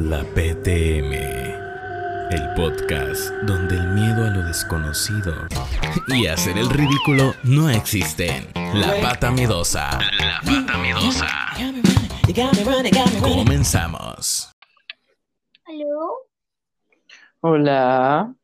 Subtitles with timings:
[0.00, 5.32] La PTM, el podcast donde el miedo a lo desconocido
[6.08, 8.48] y hacer el ridículo no existen.
[8.74, 10.00] La pata miedosa.
[10.18, 11.28] La pata miedosa.
[13.22, 14.52] Comenzamos.
[15.64, 16.26] ¿Aló?
[17.40, 18.34] Hola.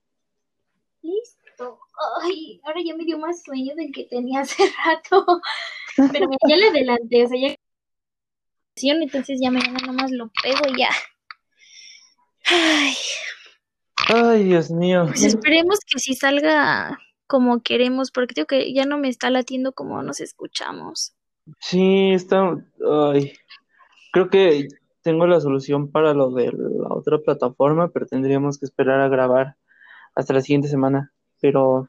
[1.02, 1.80] Listo.
[2.22, 5.26] Ay, ahora ya me dio más sueño del que tenía hace rato.
[6.12, 7.56] Pero ya le adelanté, o sea, ya
[8.92, 10.90] entonces ya mañana nomás lo pego y ya.
[12.46, 12.94] Ay,
[14.08, 15.04] Ay, Dios mío.
[15.06, 19.72] pues esperemos que sí salga como queremos, porque digo que ya no me está latiendo
[19.72, 21.14] como nos escuchamos.
[21.60, 22.56] Sí, está.
[23.12, 23.34] Ay.
[24.12, 24.68] Creo que
[25.02, 29.56] tengo la solución para lo de la otra plataforma, pero tendríamos que esperar a grabar
[30.14, 31.12] hasta la siguiente semana.
[31.40, 31.88] Pero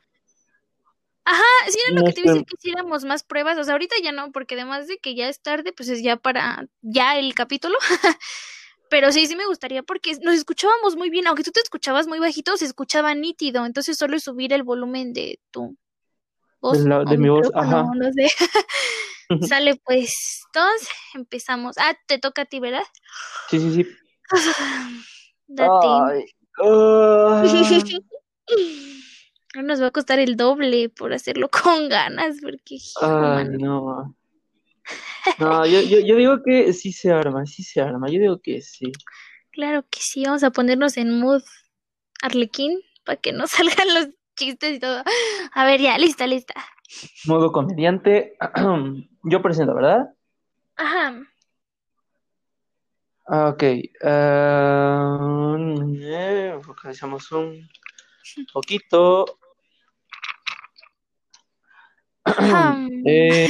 [1.25, 2.39] Ajá, sí era lo que te iba a sé.
[2.39, 5.27] decir que hiciéramos más pruebas, o sea, ahorita ya no, porque además de que ya
[5.29, 7.75] es tarde, pues es ya para ya el capítulo.
[8.91, 12.19] Pero sí, sí me gustaría porque nos escuchábamos muy bien, aunque tú te escuchabas muy
[12.19, 15.77] bajito, se escuchaba nítido, entonces solo es subir el volumen de tu
[16.59, 17.85] voz De la- o de mi voz, ajá.
[17.95, 18.27] no sé.
[19.55, 21.77] Sale pues, entonces empezamos.
[21.77, 22.83] Ah, te toca a ti, ¿verdad?
[23.49, 23.87] sí, sí, sí.
[25.47, 25.87] Date.
[25.87, 26.25] Ay.
[26.61, 27.41] Ah.
[29.53, 34.15] No nos va a costar el doble por hacerlo con ganas, porque Ay, no.
[35.37, 38.07] No, yo, yo, yo digo que sí se arma, sí se arma.
[38.09, 38.91] Yo digo que sí.
[39.51, 41.43] Claro que sí, vamos a ponernos en mood
[42.21, 45.03] arlequín para que no salgan los chistes y todo.
[45.53, 46.53] A ver, ya, lista, lista.
[47.25, 48.37] Modo comediante.
[49.23, 50.13] Yo presento, ¿verdad?
[50.75, 51.21] Ajá.
[53.27, 53.63] Ah, Ok.
[56.63, 57.69] focalizamos un
[58.51, 59.25] poquito.
[63.05, 63.49] Eh,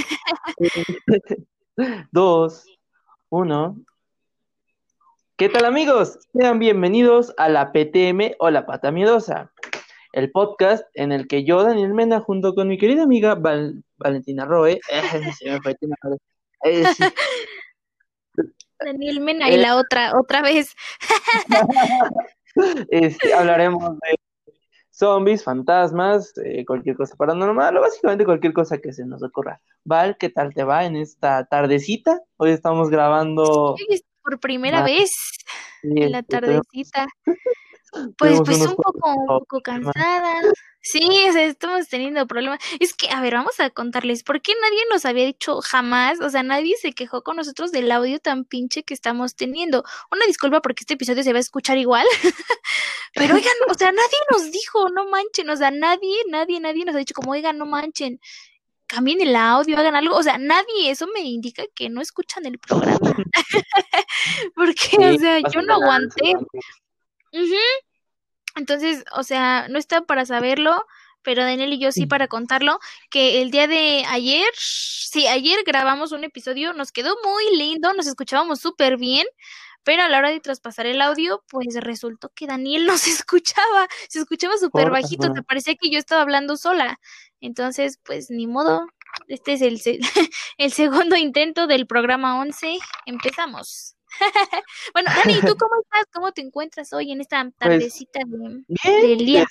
[2.11, 2.65] dos,
[3.29, 3.77] uno.
[5.37, 6.19] ¿Qué tal amigos?
[6.33, 9.51] Sean bienvenidos a la PTM o la Pata Miedosa,
[10.13, 14.45] el podcast en el que yo, Daniel Mena, junto con mi querida amiga Val- Valentina
[14.45, 14.79] Roe,
[15.39, 15.75] se me fue.
[16.63, 17.03] Eh, sí,
[18.79, 19.57] Daniel Mena y Eh.
[19.57, 20.73] la otra, otra vez.
[22.89, 24.15] este, hablaremos de
[25.01, 29.59] zombies, fantasmas, eh, cualquier cosa paranormal, o básicamente cualquier cosa que se nos ocurra.
[29.83, 32.21] Val, ¿qué tal te va en esta tardecita?
[32.37, 35.09] Hoy estamos grabando es por primera Ah, vez
[35.81, 37.07] en la tardecita.
[38.17, 39.93] Pues, pues un poco, un poco problemas.
[39.93, 40.41] cansada.
[40.81, 42.59] Sí, o sea, estamos teniendo problemas.
[42.79, 46.19] Es que, a ver, vamos a contarles, ¿por qué nadie nos había dicho jamás?
[46.21, 49.83] O sea, nadie se quejó con nosotros del audio tan pinche que estamos teniendo.
[50.11, 52.07] Una disculpa porque este episodio se va a escuchar igual.
[53.13, 56.95] Pero oigan, o sea, nadie nos dijo, no manchen, o sea, nadie, nadie, nadie nos
[56.95, 58.19] ha dicho como, oigan, no manchen,
[58.87, 60.15] cambien el audio, hagan algo.
[60.15, 62.99] O sea, nadie, eso me indica que no escuchan el programa.
[64.55, 66.33] Porque, o sea, yo no aguanté.
[67.33, 67.55] Ujú.
[68.55, 70.85] Entonces, o sea, no está para saberlo,
[71.21, 76.11] pero Daniel y yo sí para contarlo, que el día de ayer, sí, ayer grabamos
[76.11, 79.25] un episodio, nos quedó muy lindo, nos escuchábamos súper bien,
[79.83, 83.87] pero a la hora de traspasar el audio, pues resultó que Daniel no se escuchaba,
[84.09, 86.99] se escuchaba súper bajito, te parecía que yo estaba hablando sola.
[87.39, 88.87] Entonces, pues ni modo,
[89.27, 89.81] este es el,
[90.57, 93.95] el segundo intento del programa 11, empezamos.
[94.93, 96.05] Bueno, Dani, ¿y tú cómo estás?
[96.13, 98.63] ¿Cómo te encuentras hoy en esta tardecita de...
[99.07, 99.43] Del día?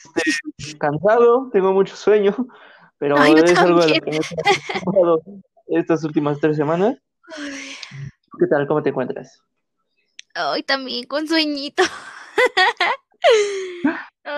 [0.58, 2.34] este, cansado, tengo mucho sueño,
[2.98, 4.00] pero Ay, es algo también.
[4.02, 4.18] que me
[5.78, 6.96] estas últimas tres semanas.
[8.38, 8.66] ¿Qué tal?
[8.66, 9.40] ¿Cómo te encuentras?
[10.34, 11.82] Ay, también con sueñito.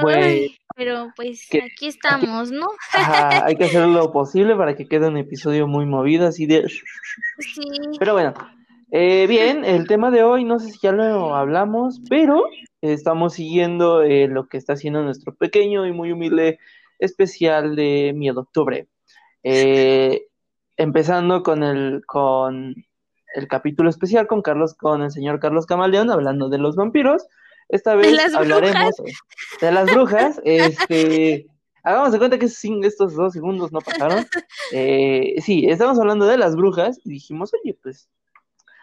[0.00, 2.68] Pues, Ay, pero pues que- aquí estamos, ¿no?
[2.92, 6.68] Ajá, hay que hacer lo posible para que quede un episodio muy movido, así de...
[6.68, 7.62] Sí.
[7.98, 8.32] Pero bueno,
[8.92, 12.44] eh, bien, el tema de hoy, no sé si ya lo hablamos, pero
[12.80, 16.58] estamos siguiendo eh, lo que está haciendo nuestro pequeño y muy humilde
[16.98, 18.86] especial de Miedo Octubre.
[19.42, 20.26] Eh,
[20.76, 22.74] empezando con el, con
[23.34, 27.26] el capítulo especial con Carlos, con el señor Carlos Camaleón, hablando de los vampiros.
[27.68, 28.94] Esta vez hablaremos
[29.60, 30.40] de las brujas.
[30.44, 31.46] Este,
[31.82, 34.26] hagamos de cuenta que sin estos dos segundos no pasaron.
[34.74, 38.08] Eh, sí, estamos hablando de las brujas y dijimos, oye, pues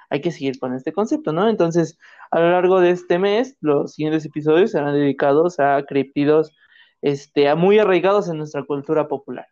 [0.09, 1.49] hay que seguir con este concepto, ¿no?
[1.49, 1.97] Entonces,
[2.31, 6.51] a lo largo de este mes, los siguientes episodios serán dedicados a criptidos
[7.01, 9.47] este, a muy arraigados en nuestra cultura popular.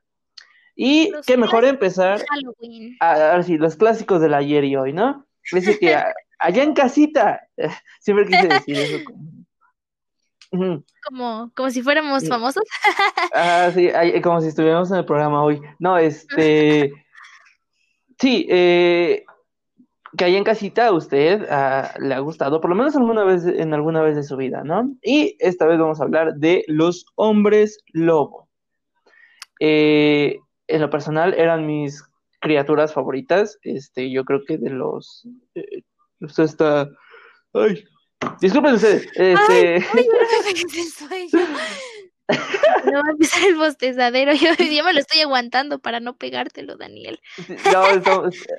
[0.75, 2.95] Y Los qué mejor empezar Halloween.
[2.99, 5.25] a, a ver si los clásicos del ayer y hoy, ¿no?
[5.51, 7.41] Dice que a- allá en casita,
[7.99, 8.97] siempre quise decir eso.
[10.51, 10.83] como-.
[11.07, 12.27] Como, como si fuéramos Sí.
[12.29, 12.63] famosos.
[13.33, 13.89] Ah, sí,
[14.21, 15.59] como si estuviéramos en el programa hoy.
[15.79, 16.91] No, este.
[18.19, 19.25] Sí, eh,
[20.15, 23.45] que ahí en casita a usted ah, le ha gustado, por lo menos alguna vez
[23.45, 24.95] en alguna vez de su vida, ¿no?
[25.01, 28.47] Y esta vez vamos a hablar de los hombres lobo.
[29.59, 30.37] Eh,
[30.67, 32.03] en lo personal eran mis
[32.39, 33.57] criaturas favoritas.
[33.63, 35.27] Este, yo creo que de los.
[35.55, 35.83] Eh,
[36.21, 36.89] usted está.
[37.53, 37.83] Ay.
[38.41, 39.07] Disculpen ustedes.
[39.13, 39.75] Este...
[39.75, 39.83] Ay,
[41.33, 41.39] No
[42.29, 44.33] va a empezar el bostezadero.
[44.33, 47.19] Yo ya me lo estoy aguantando para no pegártelo, Daniel.
[47.73, 47.83] No,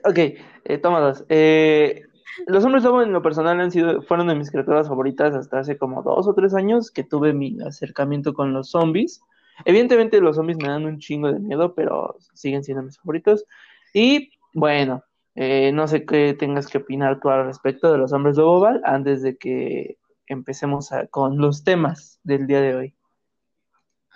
[0.05, 1.25] ok, eh, toma dos.
[1.29, 2.03] Eh,
[2.47, 5.77] los hombres lobo en lo personal han sido, fueron de mis criaturas favoritas hasta hace
[5.77, 9.21] como dos o tres años que tuve mi acercamiento con los zombies.
[9.65, 13.45] Evidentemente los zombies me dan un chingo de miedo, pero siguen siendo mis favoritos.
[13.93, 15.03] Y bueno,
[15.35, 18.81] eh, no sé qué tengas que opinar tú al respecto de los hombres lobo, Val,
[18.85, 22.98] antes de que empecemos con los temas del día de hoy.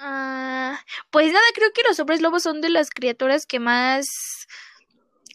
[0.04, 4.08] Ah, pues nada, creo que los hombres lobos son de las criaturas que más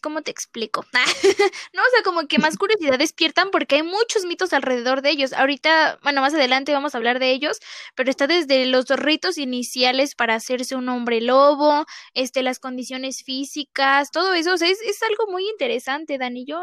[0.02, 0.84] ¿cómo te explico?
[1.74, 5.32] no, o sea, como que más curiosidad despiertan porque hay muchos mitos alrededor de ellos.
[5.32, 7.58] Ahorita, bueno, más adelante vamos a hablar de ellos,
[7.94, 14.10] pero está desde los ritos iniciales para hacerse un hombre lobo, este, las condiciones físicas,
[14.10, 16.44] todo eso, o sea, es, es algo muy interesante, Dani.
[16.44, 16.60] Yo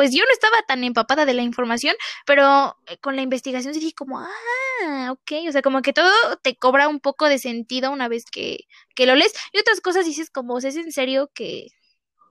[0.00, 1.94] pues yo no estaba tan empapada de la información,
[2.24, 6.10] pero eh, con la investigación dije como, ah, ok, o sea, como que todo
[6.42, 8.60] te cobra un poco de sentido una vez que,
[8.94, 9.34] que lo lees.
[9.52, 11.66] Y otras cosas dices como, ¿es en serio que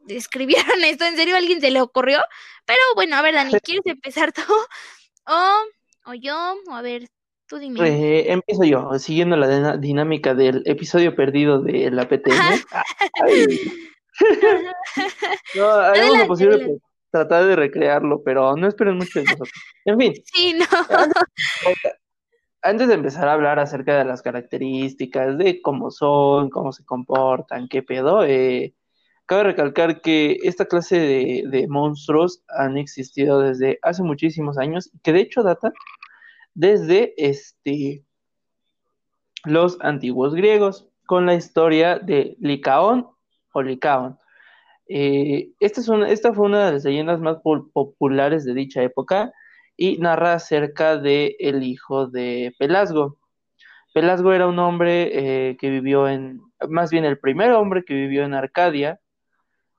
[0.08, 1.06] escribieron esto?
[1.06, 2.22] ¿En serio a alguien se le ocurrió?
[2.66, 4.42] Pero bueno, a ver, Dani, ¿quieres empezar tú?
[5.28, 5.56] O,
[6.08, 7.08] o yo, o a ver,
[7.48, 7.88] tú dime.
[7.88, 12.64] Eh, empiezo yo, siguiendo la dinámica del episodio perdido de la PTM.
[15.56, 16.80] no, hagamos lo posible
[17.12, 19.52] tratar de recrearlo, pero no esperen mucho de nosotros.
[19.86, 20.14] En fin.
[20.34, 20.66] Sí, no.
[22.62, 27.70] Antes, de empezar a hablar acerca de las características, de cómo son, cómo se comportan,
[27.70, 28.74] qué pedo, eh,
[29.26, 35.14] cabe recalcar que esta clase de, de, monstruos han existido desde hace muchísimos años, que
[35.14, 35.72] de hecho data
[36.54, 38.04] desde este,
[39.46, 43.08] los antiguos griegos, con la historia de Licaón
[43.54, 44.20] o Licaón
[44.90, 49.32] eh, esta, es una, esta fue una de las leyendas más populares de dicha época
[49.78, 53.18] y narra acerca de el hijo de Pelasgo.
[53.94, 58.24] Pelasgo era un hombre eh, que vivió en, más bien el primer hombre que vivió
[58.26, 59.00] en Arcadia.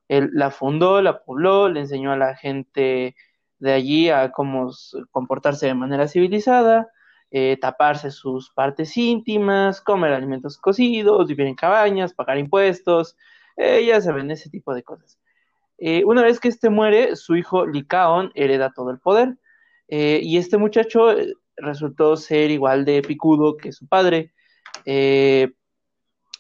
[0.09, 3.17] Él la fundó, la pobló, le enseñó a la gente
[3.59, 4.71] de allí a cómo
[5.11, 6.89] comportarse de manera civilizada,
[7.33, 13.17] eh, taparse sus partes íntimas, comer alimentos cocidos, vivir en cabañas, pagar impuestos,
[13.61, 15.19] eh, ya saben, ese tipo de cosas.
[15.79, 19.37] Eh, una vez que este muere, su hijo Licaón hereda todo el poder.
[19.89, 21.15] Eh, y este muchacho
[21.57, 24.33] resultó ser igual de picudo que su padre.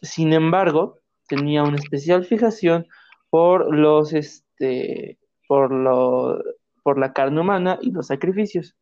[0.02, 2.86] sin embargo, tenía una especial fijación
[3.28, 6.42] por los, este, por lo,
[6.82, 8.76] por la carne humana y los sacrificios.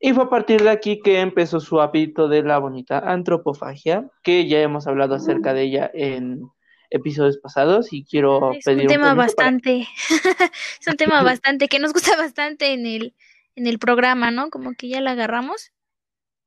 [0.00, 4.48] Y fue a partir de aquí que empezó su hábito de la bonita antropofagia, que
[4.48, 6.42] ya hemos hablado acerca de ella en
[6.92, 9.88] episodios pasados y quiero es pedir un tema bastante.
[10.80, 13.14] Es un tema bastante que nos gusta bastante en el
[13.56, 15.72] en el programa no como que ya la agarramos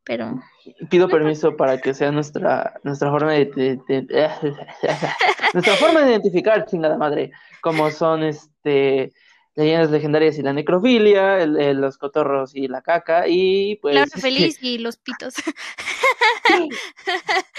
[0.03, 0.42] pero
[0.89, 3.80] pido permiso para que sea nuestra nuestra forma de,
[5.53, 7.31] nuestra forma de identificar chingada madre
[7.62, 9.12] como son este
[9.56, 13.94] leyendas legendarias y la necrofilia, los cotorros y la caca, y pues...
[13.94, 15.35] Claro, feliz y los pitos.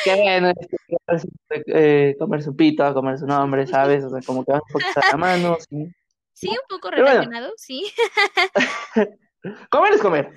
[0.04, 0.52] Qué bueno,
[1.66, 4.04] eh, comer su pito, comer su nombre, ¿sabes?
[4.04, 5.92] O sea, como que van un poquito a la mano, ¿sí?
[6.32, 7.90] Sí, un poco relacionado, sí.
[9.70, 10.30] comer es comer.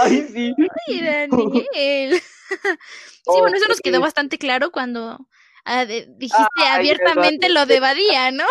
[0.00, 0.54] Ay, sí.
[0.88, 2.20] Ay, Daniel.
[2.20, 5.28] Sí, bueno, eso nos quedó bastante claro cuando
[5.66, 8.44] Ah, dijiste abiertamente lo de Badía, ¿no?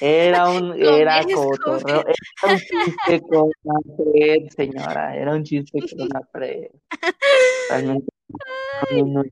[0.00, 6.08] Era un, era cotorreo, era un chiste con la pred, señora, era un chiste con
[6.12, 6.68] la pred.
[7.70, 8.06] Realmente
[9.02, 9.22] no,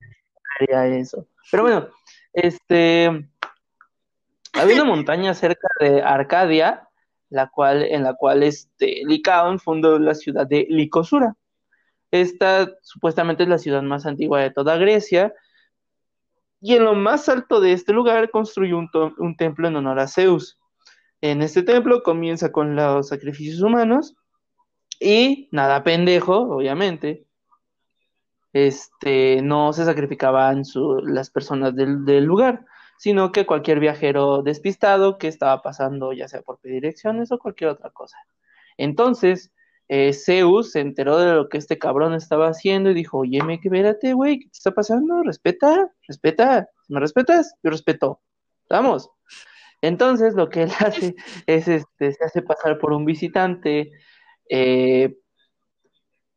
[0.58, 1.26] haría eso.
[1.50, 1.88] Pero bueno,
[2.32, 3.28] este,
[4.54, 6.88] había una montaña cerca de Arcadia,
[7.28, 11.34] la cual, en la cual este, Licaón fundó la ciudad de Licosura.
[12.10, 15.34] Esta supuestamente es la ciudad más antigua de toda Grecia,
[16.60, 20.58] y en lo más alto de este lugar construyó un, templo en honor a Zeus.
[21.20, 24.16] En este templo comienza con los sacrificios humanos
[25.00, 27.26] y nada pendejo, obviamente.
[28.52, 30.62] Este, no se sacrificaban
[31.04, 32.64] las personas del, lugar,
[32.98, 37.90] sino que cualquier viajero despistado que estaba pasando, ya sea por direcciones o cualquier otra
[37.90, 38.16] cosa.
[38.76, 39.52] Entonces,
[39.88, 43.54] eh, Zeus se enteró de lo que este cabrón estaba haciendo y dijo, oye, me
[43.54, 45.22] espérate, güey, ¿qué te está pasando?
[45.22, 47.54] Respeta, respeta, ¿me respetas?
[47.62, 48.20] Yo respeto.
[48.68, 49.10] Vamos.
[49.80, 51.14] Entonces lo que él hace
[51.46, 53.90] es, este, se hace pasar por un visitante.
[54.50, 55.16] eh,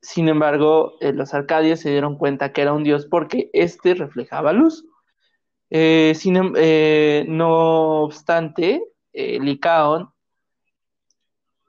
[0.02, 4.52] sin embargo, eh, los arcadios se dieron cuenta que era un dios porque éste reflejaba
[4.52, 4.84] luz.
[5.70, 10.12] Eh, sin em- no obstante, Licaón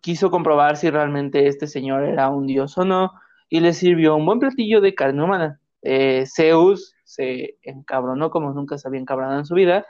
[0.03, 3.13] quiso comprobar si realmente este señor era un dios o no
[3.49, 5.61] y le sirvió un buen platillo de carne humana.
[5.81, 9.87] Eh, Zeus se encabronó como nunca se había encabronado en su vida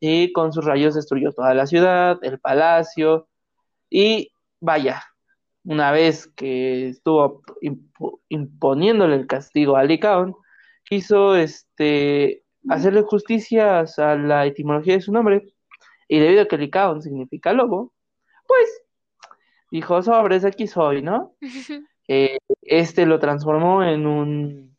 [0.00, 3.28] y con sus rayos destruyó toda la ciudad, el palacio
[3.90, 5.02] y vaya,
[5.64, 10.34] una vez que estuvo impo- imponiéndole el castigo a Licaón,
[10.84, 15.52] quiso este, hacerle justicia a la etimología de su nombre
[16.08, 17.92] y debido a que Licaón significa lobo,
[18.46, 18.82] pues
[19.70, 21.34] dijo, sobres, aquí soy, ¿no?
[22.12, 24.76] Eh, este lo transformó en un,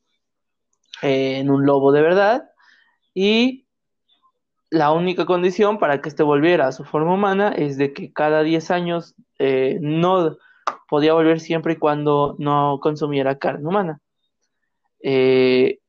[1.01, 2.51] eh, en un lobo de verdad
[3.13, 3.67] y
[4.69, 8.43] la única condición para que este volviera a su forma humana es de que cada
[8.43, 10.37] 10 años eh, no
[10.89, 13.99] podía volver siempre y cuando no consumiera carne humana.
[15.01, 15.79] Eh,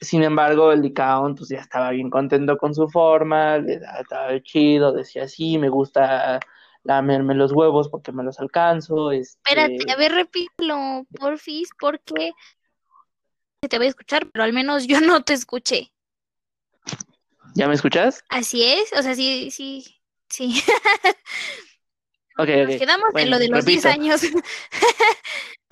[0.00, 4.92] sin embargo, el Licaón pues ya estaba bien contento con su forma, le estaba chido,
[4.92, 6.40] decía sí, me gusta
[6.84, 12.32] lamerme los huevos porque me los alcanzo, este, Espérate, a ver, repítelo, porfis, porque
[13.62, 15.92] se te voy a escuchar, pero al menos yo no te escuché.
[17.54, 18.24] ¿ya me escuchas?
[18.30, 20.62] Así es, o sea, sí, sí, sí.
[22.38, 24.02] Ok, Nos quedamos en Bueno, lo de los 10 repito.
[24.02, 24.22] años.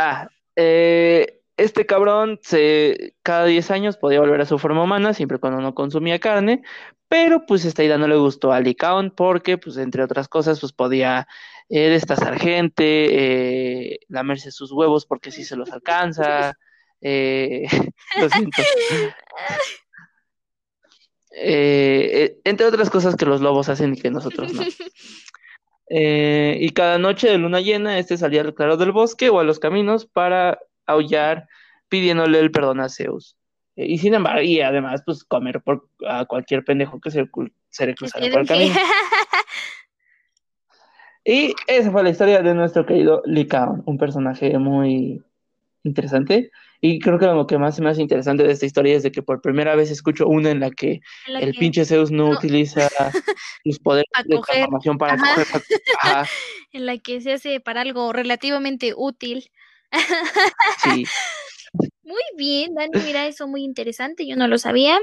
[0.02, 5.38] Ah, eh, este cabrón se, cada 10 años podía volver a su forma humana, siempre
[5.38, 6.62] cuando no consumía carne,
[7.08, 10.72] pero pues esta idea no le gustó a Licaón porque, pues entre otras cosas, pues
[10.72, 11.26] podía
[11.68, 16.54] eh, destazar gente, eh, lamerse sus huevos porque sí se los alcanza,
[17.00, 17.66] eh,
[18.20, 18.62] lo siento.
[21.32, 24.62] Eh, eh, entre otras cosas que los lobos hacen y que nosotros no.
[25.92, 29.42] Eh, y cada noche de luna llena, este salía al claro del bosque o a
[29.42, 30.60] los caminos para
[30.90, 31.49] aullar,
[31.88, 33.37] pidiéndole el perdón a Zeus.
[33.76, 37.25] Eh, y sin embargo, y además, pues comer por a cualquier pendejo que se,
[37.70, 38.75] se le cruzara por el camino.
[41.25, 45.23] Y esa fue la historia de nuestro querido Licaón, un personaje muy
[45.85, 46.50] interesante.
[46.80, 49.23] Y creo que lo que más me hace interesante de esta historia es de que
[49.23, 52.25] por primera vez escucho una en la que En la el que- pinche Zeus no,
[52.25, 52.30] no.
[52.38, 52.88] utiliza
[53.64, 54.54] sus poderes de coger.
[54.54, 55.35] transformación para Ajá.
[55.35, 55.62] coger.
[56.02, 56.28] Ajá,
[56.73, 59.50] en la que se hace para algo relativamente útil.
[60.82, 61.04] Sí.
[62.02, 64.99] Muy bien, Dani, mira, eso muy interesante, yo no lo sabía.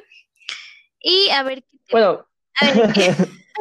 [0.99, 2.27] Y a ver, ¿qué te- Bueno,
[2.59, 3.15] a ver, ¿qué-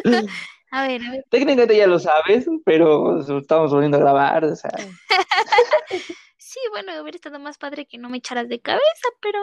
[0.73, 1.25] a ver, a ver.
[1.31, 4.71] técnicamente ya lo sabes, pero estamos volviendo a grabar, o sea,
[6.39, 9.39] Sí, bueno, hubiera estado más padre que no me echaras de cabeza, pero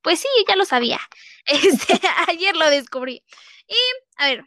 [0.00, 1.00] pues sí, ya lo sabía.
[1.46, 3.22] Este, ayer lo descubrí.
[3.66, 3.76] Y,
[4.16, 4.40] a ver,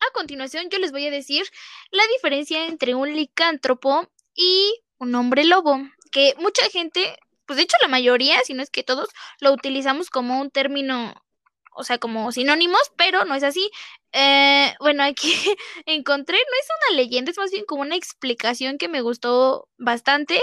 [0.00, 1.44] a continuación yo les voy a decir
[1.90, 5.78] la diferencia entre un licántropo y un hombre lobo,
[6.10, 10.10] que mucha gente, pues de hecho la mayoría, si no es que todos, lo utilizamos
[10.10, 11.14] como un término,
[11.74, 13.70] o sea, como sinónimos, pero no es así.
[14.12, 15.32] Eh, bueno, aquí
[15.86, 20.40] encontré, no es una leyenda, es más bien como una explicación que me gustó bastante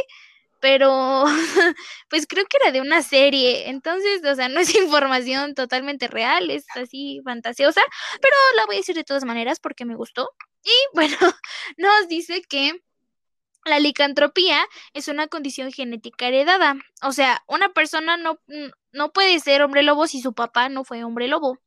[0.65, 1.25] pero
[2.09, 6.49] pues creo que era de una serie, entonces, o sea, no es información totalmente real,
[6.49, 7.81] es así fantasiosa,
[8.19, 10.31] pero la voy a decir de todas maneras porque me gustó.
[10.63, 11.17] Y bueno,
[11.77, 12.81] nos dice que
[13.65, 18.39] la licantropía es una condición genética heredada, o sea, una persona no,
[18.91, 21.59] no puede ser hombre lobo si su papá no fue hombre lobo.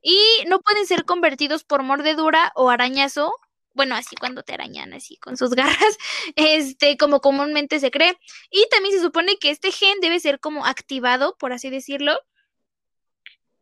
[0.00, 3.32] Y no pueden ser convertidos por mordedura o arañazo
[3.78, 5.98] bueno, así cuando te arañan así con sus garras,
[6.34, 8.18] este, como comúnmente se cree.
[8.50, 12.18] Y también se supone que este gen debe ser como activado, por así decirlo.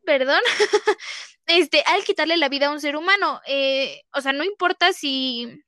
[0.04, 0.40] Perdón.
[1.46, 3.42] este, al quitarle la vida a un ser humano.
[3.46, 5.62] Eh, o sea, no importa si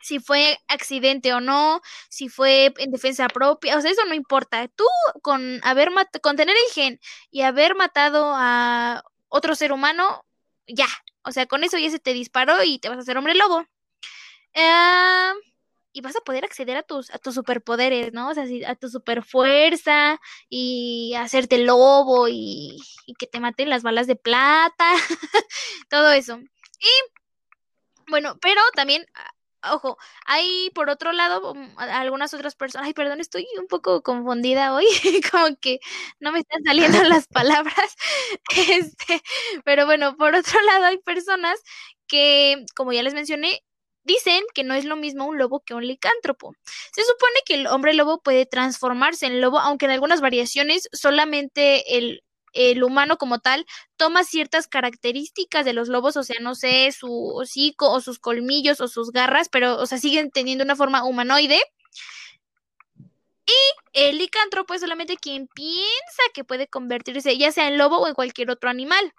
[0.00, 4.68] si fue accidente o no, si fue en defensa propia, o sea, eso no importa.
[4.68, 4.84] Tú
[5.22, 5.90] con haber
[6.22, 7.00] con tener el gen
[7.30, 10.24] y haber matado a otro ser humano,
[10.66, 10.88] ya,
[11.22, 13.64] o sea, con eso ya se te disparó y te vas a hacer hombre lobo.
[14.56, 15.38] Uh,
[15.92, 18.30] y vas a poder acceder a tus, a tus superpoderes, ¿no?
[18.30, 24.06] O sea, a tu superfuerza y hacerte lobo y, y, que te maten las balas
[24.06, 24.92] de plata,
[25.90, 26.38] todo eso.
[26.38, 26.88] Y
[28.08, 29.06] bueno, pero también,
[29.74, 34.86] ojo, hay por otro lado algunas otras personas, ay, perdón, estoy un poco confundida hoy,
[35.32, 35.80] como que
[36.20, 37.96] no me están saliendo las palabras,
[38.56, 39.22] este,
[39.64, 41.60] pero bueno, por otro lado hay personas
[42.06, 43.62] que, como ya les mencioné,
[44.04, 46.54] dicen que no es lo mismo un lobo que un licántropo.
[46.94, 51.98] Se supone que el hombre lobo puede transformarse en lobo, aunque en algunas variaciones solamente
[51.98, 56.90] el el humano como tal toma ciertas características de los lobos, o sea, no sé,
[56.92, 61.04] su hocico o sus colmillos o sus garras, pero, o sea, siguen teniendo una forma
[61.04, 61.60] humanoide.
[63.46, 68.08] Y el licántropo es solamente quien piensa que puede convertirse ya sea en lobo o
[68.08, 69.14] en cualquier otro animal.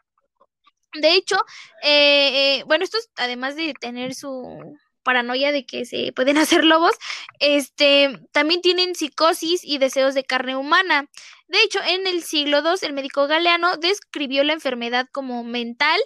[0.94, 1.38] De hecho,
[1.84, 6.94] eh, eh, bueno, esto además de tener su paranoia de que se pueden hacer lobos,
[7.40, 11.10] este, también tienen psicosis y deseos de carne humana.
[11.50, 16.00] De hecho, en el siglo II, el médico galeano describió la enfermedad como mental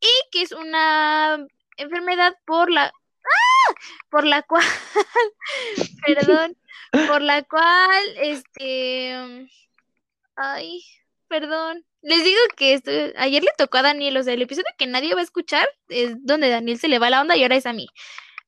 [0.00, 3.74] y que es una enfermedad por la ¡Ah!
[4.10, 4.64] por la cual
[6.06, 6.56] perdón,
[7.06, 9.48] por la cual este
[10.36, 10.82] ay,
[11.28, 11.84] perdón.
[12.00, 15.14] Les digo que esto, ayer le tocó a Daniel, o sea, el episodio que nadie
[15.14, 17.72] va a escuchar es donde Daniel se le va la onda y ahora es a
[17.72, 17.88] mí.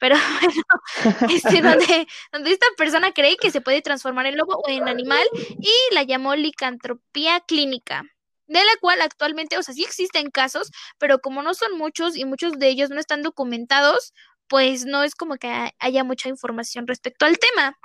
[0.01, 4.69] Pero bueno, este, donde, donde esta persona cree que se puede transformar en lobo o
[4.69, 8.03] en animal y la llamó licantropía clínica
[8.49, 12.25] de la cual actualmente, o sea, sí existen casos, pero como no son muchos y
[12.25, 14.13] muchos de ellos no están documentados,
[14.49, 17.79] pues no es como que haya mucha información respecto al tema.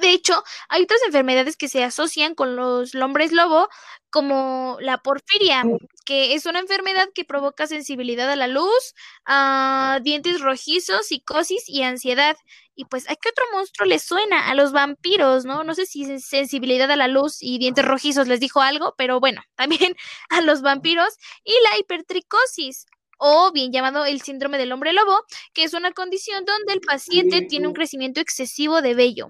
[0.00, 3.68] De hecho, hay otras enfermedades que se asocian con los hombres lobo,
[4.10, 5.62] como la porfiria,
[6.04, 8.94] que es una enfermedad que provoca sensibilidad a la luz,
[9.24, 12.36] a dientes rojizos, psicosis y ansiedad.
[12.74, 14.48] Y pues, ¿a qué otro monstruo les suena?
[14.48, 15.64] A los vampiros, ¿no?
[15.64, 19.42] No sé si sensibilidad a la luz y dientes rojizos les dijo algo, pero bueno,
[19.56, 19.96] también
[20.30, 22.86] a los vampiros y la hipertricosis
[23.18, 25.20] o bien llamado el síndrome del hombre lobo,
[25.52, 29.28] que es una condición donde el paciente tiene un crecimiento excesivo de vello.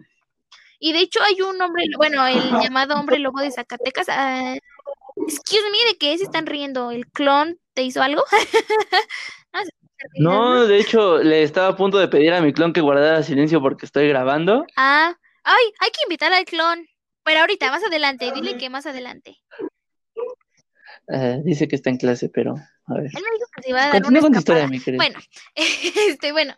[0.78, 4.08] Y de hecho hay un hombre, bueno, el llamado hombre lobo de Zacatecas.
[4.08, 4.58] Uh,
[5.24, 6.90] excuse me, ¿de qué se están riendo?
[6.90, 8.22] ¿El clon te hizo algo?
[10.18, 13.60] no, de hecho, le estaba a punto de pedir a mi clon que guardara silencio
[13.60, 14.64] porque estoy grabando.
[14.76, 16.86] Ah, ay, hay que invitar al clon.
[17.24, 19.36] Pero ahorita, más adelante, dile que más adelante.
[21.08, 22.54] Uh, dice que está en clase, pero
[22.88, 23.10] a ver.
[23.14, 25.02] Él me dijo que se iba a dar una con tu historia, mi querido.
[25.02, 25.18] Bueno,
[25.54, 26.54] este, bueno,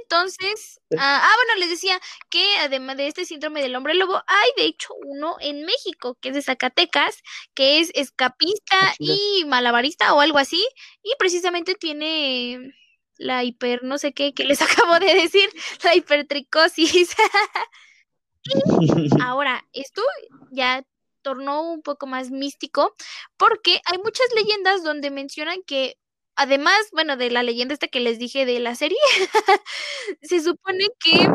[0.00, 1.98] entonces, ah, ah, bueno, les decía
[2.30, 6.30] que además de este síndrome del hombre lobo, hay de hecho uno en México, que
[6.30, 7.22] es de Zacatecas,
[7.54, 10.66] que es escapista ah, y malabarista o algo así,
[11.02, 12.74] y precisamente tiene
[13.18, 15.48] la hiper, no sé qué, que les acabo de decir,
[15.82, 17.14] la hipertricosis.
[19.20, 20.02] ahora, esto
[20.50, 20.84] ya
[21.22, 22.94] tornó un poco más místico
[23.36, 25.96] porque hay muchas leyendas donde mencionan que
[26.34, 28.98] además, bueno, de la leyenda esta que les dije de la serie,
[30.22, 31.28] se supone que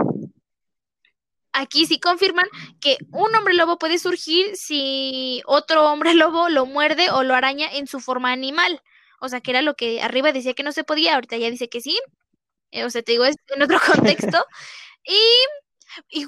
[1.54, 2.48] aquí sí confirman
[2.80, 7.70] que un hombre lobo puede surgir si otro hombre lobo lo muerde o lo araña
[7.72, 8.82] en su forma animal.
[9.20, 11.70] O sea, que era lo que arriba decía que no se podía, ahorita ya dice
[11.70, 12.00] que sí.
[12.72, 13.80] Eh, o sea, te digo, es en otro
[14.20, 14.46] contexto.
[15.04, 16.28] y, y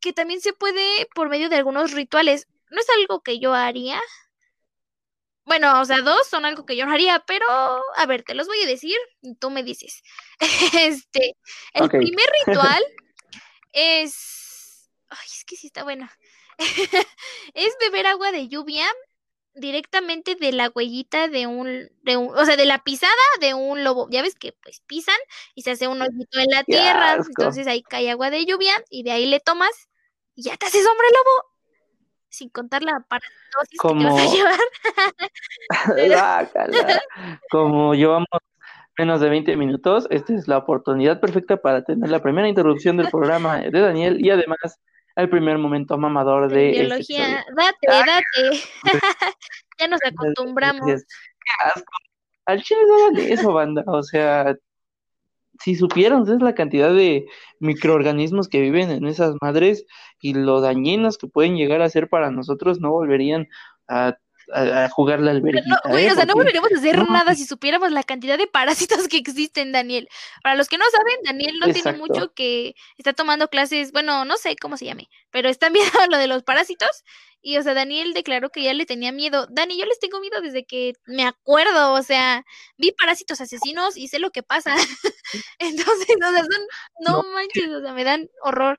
[0.00, 4.00] que también se puede por medio de algunos rituales no es algo que yo haría.
[5.44, 7.46] Bueno, o sea, dos son algo que yo no haría, pero
[7.96, 10.02] a ver, te los voy a decir y tú me dices.
[10.74, 11.36] Este,
[11.74, 12.82] el primer ritual
[13.72, 14.90] es.
[15.08, 16.08] Ay, es que sí está bueno.
[17.54, 18.86] es beber agua de lluvia
[19.54, 23.84] directamente de la huellita de un, de un, o sea, de la pisada de un
[23.84, 24.08] lobo.
[24.10, 25.18] Ya ves que pues pisan
[25.54, 29.02] y se hace un hoyito en la tierra, entonces ahí cae agua de lluvia y
[29.02, 29.90] de ahí le tomas
[30.34, 31.51] y ya te haces hombre lobo
[32.32, 34.00] sin contar la parasitosis como...
[34.00, 34.20] que vas
[35.86, 37.02] a llevar.
[37.50, 38.26] como llevamos
[38.98, 43.10] menos de 20 minutos, esta es la oportunidad perfecta para tener la primera introducción del
[43.10, 44.80] programa de Daniel y además
[45.14, 46.70] el primer momento mamador de...
[46.70, 48.60] Este biología, date, date.
[49.78, 51.04] ya nos acostumbramos.
[52.46, 53.84] Al chile no eso, banda.
[53.86, 54.56] O sea,
[55.60, 57.26] si supieran es la cantidad de
[57.60, 59.84] microorganismos que viven en esas madres
[60.22, 63.48] y lo dañinos que pueden llegar a ser para nosotros, no volverían
[63.88, 64.16] a,
[64.90, 65.80] jugar la alberguita.
[65.84, 66.10] No, ¿eh?
[66.10, 69.72] o sea, no volveríamos a hacer nada si supiéramos la cantidad de parásitos que existen,
[69.72, 70.08] Daniel.
[70.42, 74.36] Para los que no saben, Daniel no tiene mucho que está tomando clases, bueno, no
[74.36, 77.02] sé cómo se llame, pero están viendo lo de los parásitos
[77.44, 79.48] y, o sea, Daniel declaró que ya le tenía miedo.
[79.50, 82.44] Dani, yo les tengo miedo desde que me acuerdo, o sea,
[82.78, 84.76] vi parásitos asesinos y sé lo que pasa.
[85.58, 86.66] Entonces, o sea, son,
[87.00, 88.78] no, manches, o sea, me dan horror.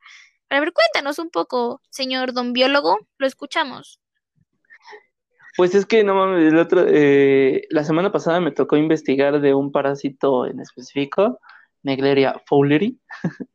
[0.54, 4.00] A ver, cuéntanos un poco, señor don biólogo, lo escuchamos.
[5.58, 9.56] Pues es que no mames, el otro, eh, la semana pasada me tocó investigar de
[9.56, 11.40] un parásito en específico,
[11.82, 13.00] Negleria fowleri.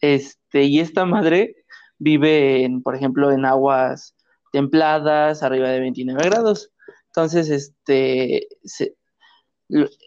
[0.00, 1.56] este, y esta madre
[1.98, 4.16] vive en, por ejemplo, en aguas
[4.50, 6.72] templadas, arriba de 29 grados.
[7.08, 8.94] Entonces, este, este,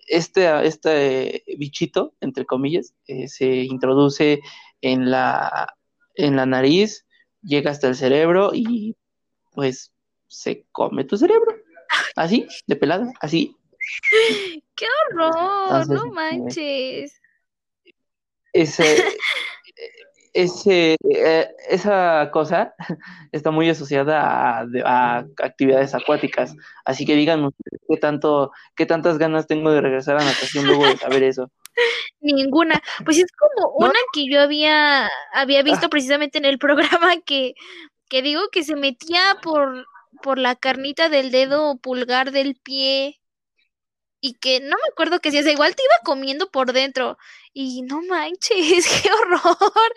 [0.07, 4.39] este bichito, entre comillas, eh, se introduce
[4.81, 5.67] en la,
[6.15, 7.05] en la nariz,
[7.41, 8.95] llega hasta el cerebro y
[9.53, 9.91] pues
[10.27, 11.55] se come tu cerebro.
[12.15, 13.55] Así, de pelada, así.
[14.75, 15.33] ¡Qué horror!
[15.67, 17.21] Entonces, no manches.
[18.53, 19.03] Ese,
[20.33, 22.73] ese, eh, esa cosa
[23.31, 26.55] está muy asociada a, de- a actividades acuáticas.
[26.85, 30.85] Así que díganme ustedes qué tanto, qué tantas ganas tengo de regresar a natación luego
[30.87, 31.51] de saber eso.
[32.21, 32.81] Ninguna.
[33.05, 33.87] Pues es como No.
[33.87, 37.55] una que yo había, había visto precisamente en el programa que,
[38.09, 39.85] que digo que se metía por,
[40.23, 43.19] por la carnita del dedo pulgar del pie
[44.21, 47.17] y que no me acuerdo que si es igual te iba comiendo por dentro
[47.53, 49.93] y no manches, qué horror.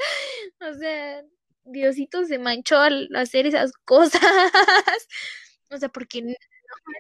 [0.60, 1.22] O sea,
[1.64, 4.20] Diosito se manchó al hacer esas cosas.
[5.70, 6.22] O sea, porque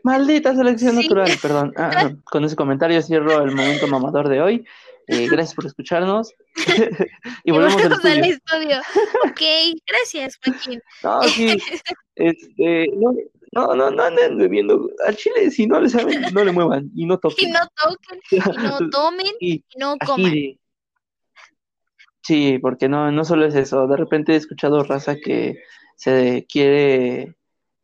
[0.02, 1.02] Maldita selección Sí.
[1.02, 1.72] natural, perdón.
[1.76, 4.64] Ah, con ese comentario cierro el momento mamador de hoy.
[5.08, 6.32] Eh, gracias por escucharnos.
[7.44, 7.92] y y volvemos al
[8.24, 8.78] estudio.
[9.24, 9.40] Ok,
[9.86, 10.80] gracias, Joaquín.
[11.02, 11.58] No, sí,
[12.16, 13.12] este, no,
[13.52, 14.90] no, no, no anden bebiendo.
[15.06, 17.52] Al chile, si no le saben, no le muevan y no Y toquen.
[17.52, 20.30] no toquen, y no tomen, Y y no coman.
[20.32, 20.58] de-
[22.22, 23.86] Sí, porque no, no solo es eso.
[23.86, 25.62] De repente he escuchado raza que
[25.94, 27.36] se quiere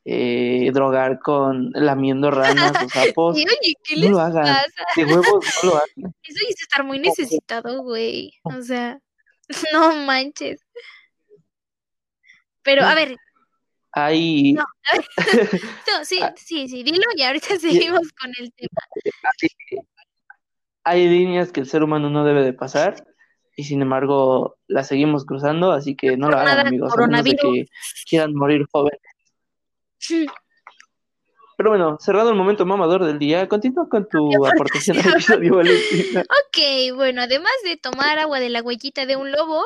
[0.05, 3.39] eh, drogar con lamiendo ranas o sapos.
[3.39, 4.45] Y oye, ¿qué No les lo hagan.
[4.47, 4.85] pasa?
[4.97, 6.15] De huevos, no lo hagan.
[6.23, 8.35] Eso es estar muy necesitado, güey.
[8.43, 8.99] O sea,
[9.73, 10.61] no manches.
[12.63, 13.17] Pero, a ver,
[13.93, 14.65] Hay, No.
[15.99, 16.33] no, sí, Ah.
[16.37, 18.81] sí, sí, dilo y ahorita seguimos con el tema.
[20.85, 23.05] hay líneas que el ser humano no debe de pasar
[23.55, 27.37] y sin embargo las seguimos cruzando, así que no lo hagan amigos, a menos de
[27.37, 27.67] que
[28.09, 29.01] quieran morir jóvenes.
[31.57, 36.25] Pero bueno, cerrado el momento mamador del día, continúa con tu aportación al episodio, Valentina.
[36.47, 39.63] Ok, bueno, además de tomar agua de la huellita de un lobo,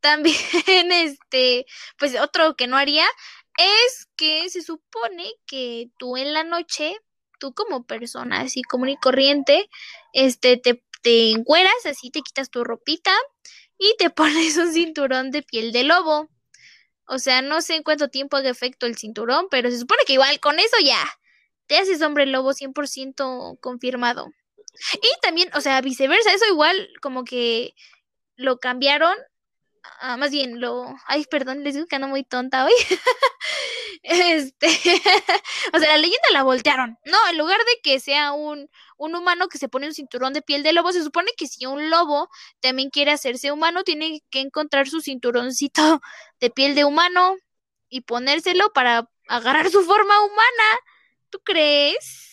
[0.00, 0.36] también,
[0.92, 1.66] este,
[1.98, 3.04] pues otro que no haría
[3.58, 6.96] es que se supone que tú en la noche,
[7.38, 9.68] tú como persona así común y corriente,
[10.12, 13.12] este, te, te encueras, así te quitas tu ropita
[13.78, 16.28] y te pones un cinturón de piel de lobo.
[17.06, 20.14] O sea, no sé en cuánto tiempo haga efecto el cinturón, pero se supone que
[20.14, 21.02] igual con eso ya
[21.66, 24.28] te haces hombre lobo 100% confirmado.
[24.94, 27.74] Y también, o sea, viceversa, eso igual como que
[28.36, 29.14] lo cambiaron,
[30.00, 32.72] ah, más bien lo, ay, perdón, les digo que ando muy tonta hoy.
[34.02, 34.66] este,
[35.72, 36.98] o sea, la leyenda la voltearon.
[37.04, 40.42] No, en lugar de que sea un, un humano que se pone un cinturón de
[40.42, 42.28] piel de lobo, se supone que si un lobo
[42.60, 46.00] también quiere hacerse humano, tiene que encontrar su cinturoncito
[46.40, 47.36] de piel de humano
[47.88, 50.78] y ponérselo para agarrar su forma humana.
[51.30, 52.26] ¿Tú crees?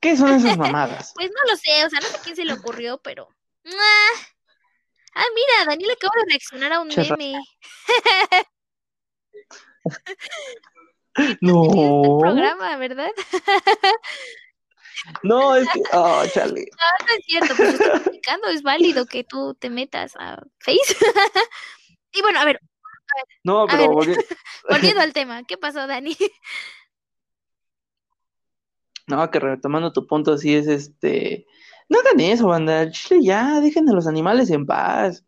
[0.00, 1.12] ¿Qué son esas mamadas?
[1.14, 3.28] Pues no lo sé, o sea, no sé quién se le ocurrió, pero.
[3.64, 4.30] ¡Mua!
[5.14, 7.40] Ah, mira, Daniel acaba de reaccionar a un meme.
[11.40, 13.10] No, programa, ¿verdad?
[15.22, 16.66] no, es que, oh, chale.
[17.08, 20.96] No es cierto, pues estoy explicando, es válido que tú te metas a Face.
[22.12, 22.60] y bueno, a ver,
[23.42, 24.16] No, pero ver.
[24.68, 26.16] volviendo al tema, ¿qué pasó, Dani?
[29.08, 31.46] No, que retomando tu punto, sí es este.
[31.90, 32.90] No hagan eso, banda.
[32.90, 35.24] Chile ya, dejen a los animales en paz.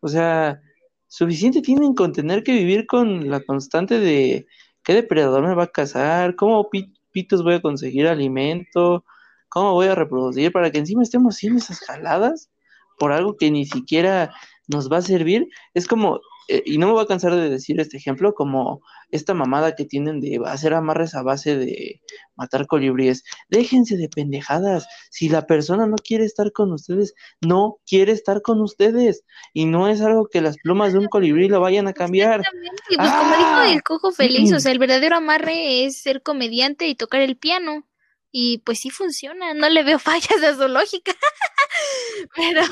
[0.00, 0.60] O sea,
[1.08, 4.46] suficiente tienen con tener que vivir con la constante de
[4.84, 9.04] qué depredador me va a cazar, cómo pi- pitos voy a conseguir alimento,
[9.48, 12.50] cómo voy a reproducir, para que encima estemos haciendo esas jaladas
[12.98, 14.32] por algo que ni siquiera
[14.68, 15.48] nos va a servir.
[15.74, 18.80] Es como, eh, y no me voy a cansar de decir este ejemplo, como
[19.10, 22.02] esta mamada que tienen de hacer amarres a base de
[22.36, 23.24] matar colibríes.
[23.48, 24.86] Déjense de pendejadas.
[25.10, 29.24] Si la persona no quiere estar con ustedes, no quiere estar con ustedes.
[29.52, 32.40] Y no es algo que las plumas de un colibrí lo vayan a cambiar.
[32.40, 33.72] Exactamente, pues como dijo ¡Ah!
[33.72, 37.86] el cojo feliz, o sea, el verdadero amarre es ser comediante y tocar el piano.
[38.30, 41.12] Y pues sí funciona, no le veo fallas a su lógica.
[42.36, 42.62] Pero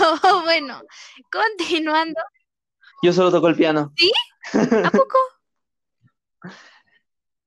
[0.45, 0.83] bueno,
[1.31, 2.21] continuando.
[3.05, 3.93] Yo solo toco el piano.
[4.85, 5.19] ¿A poco?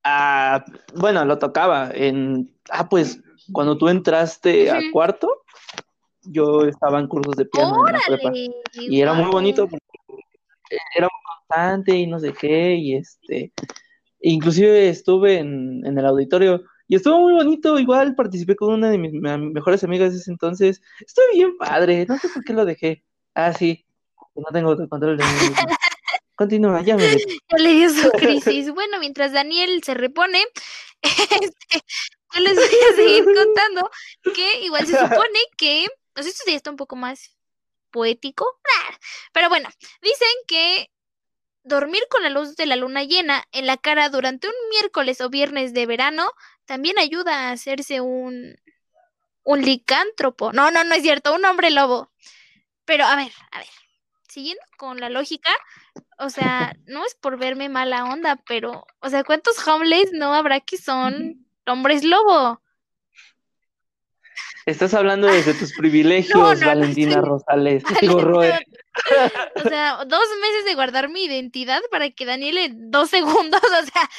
[0.10, 0.64] Ah,
[0.96, 2.56] bueno, lo tocaba en.
[2.70, 3.20] Ah, pues
[3.52, 4.92] cuando tú entraste a Ujú.
[4.94, 5.44] cuarto,
[6.22, 8.30] yo estaba en cursos de piano en la prepa.
[8.30, 9.84] Órale, Y era muy bonito porque
[10.96, 13.52] era muy constante y no sé qué, y este,
[14.22, 18.98] inclusive estuve en, en el auditorio y estuvo muy bonito, igual participé con una de
[18.98, 22.64] mis me- mejores amigas de ese entonces, estuvo bien padre, no sé por qué lo
[22.64, 23.04] dejé,
[23.36, 23.86] ah sí,
[24.42, 25.56] no tengo control de mí mismo.
[26.36, 27.04] Continúa, ya me.
[27.50, 28.72] Ya le dio su crisis.
[28.72, 30.44] Bueno, mientras Daniel se repone,
[31.02, 31.82] este,
[32.34, 33.90] yo les voy a seguir contando
[34.36, 37.36] que igual se supone que, o sea, esto ya está un poco más
[37.90, 38.46] poético,
[39.32, 39.70] pero bueno,
[40.02, 40.92] dicen que
[41.64, 45.30] dormir con la luz de la luna llena en la cara durante un miércoles o
[45.30, 46.32] viernes de verano
[46.66, 48.56] también ayuda a hacerse un
[49.48, 50.52] un licántropo.
[50.52, 52.12] No, no, no es cierto, un hombre lobo.
[52.84, 53.70] Pero a ver, a ver,
[54.28, 55.52] siguiendo con la lógica,
[56.20, 60.60] o sea, no es por verme mala onda, pero, o sea, ¿cuántos homeless no habrá
[60.60, 62.62] que son hombres lobo?
[64.66, 67.84] Estás hablando desde tus privilegios, Valentina Rosales.
[67.86, 73.86] o sea, dos meses de guardar mi identidad para que Daniel en dos segundos, o
[73.86, 74.10] sea,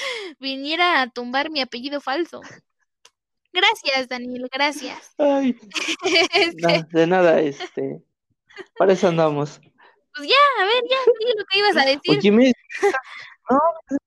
[0.40, 2.40] viniera a tumbar mi apellido falso.
[3.52, 5.14] Gracias, Daniel, gracias.
[5.18, 5.56] Ay,
[6.04, 8.02] este de nada, este.
[8.78, 9.60] Para eso andamos.
[10.18, 12.18] Pues ya, a ver, ya, dime lo que ibas a decir.
[12.18, 12.52] Oye,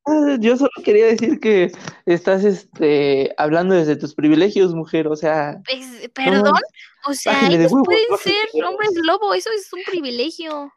[0.06, 1.72] no, yo solo quería decir que
[2.06, 5.62] estás este hablando desde tus privilegios, mujer, o sea.
[5.66, 6.60] Pues, perdón,
[7.06, 10.74] o sea, ellos pueden ser hombres lobo, eso es un privilegio.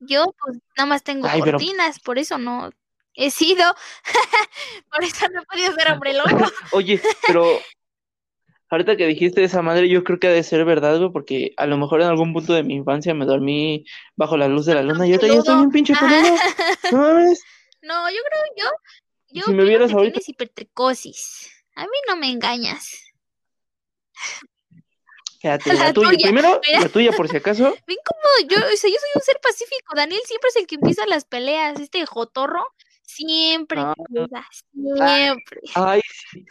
[0.00, 2.70] Yo, pues, nada más tengo cortinas, por eso no
[3.14, 3.64] he sido.
[4.92, 6.28] por eso no he podido ser hombre lobo.
[6.72, 7.58] Oye, pero
[8.70, 11.66] ahorita que dijiste esa madre, yo creo que ha de ser verdad, güey, porque a
[11.66, 13.84] lo mejor en algún punto de mi infancia me dormí
[14.16, 16.36] bajo la luz de la luna y ahorita ya estoy bien pinche peludo.
[16.92, 17.20] ¿No
[17.82, 18.70] No, yo creo, yo,
[19.30, 20.12] yo si me vieras que ahorita...
[20.12, 21.50] tienes hipertricosis.
[21.76, 23.02] A mí no me engañas.
[25.40, 26.10] Quédate, la, tuya.
[26.22, 27.64] Primero, la tuya, por si acaso.
[27.86, 29.96] Ven como yo, o sea, yo soy un ser pacífico.
[29.96, 31.80] Daniel siempre es el que empieza las peleas.
[31.80, 32.66] Este jotorro
[33.02, 33.94] siempre, ah,
[34.74, 35.60] siempre.
[35.74, 36.44] Ay, sí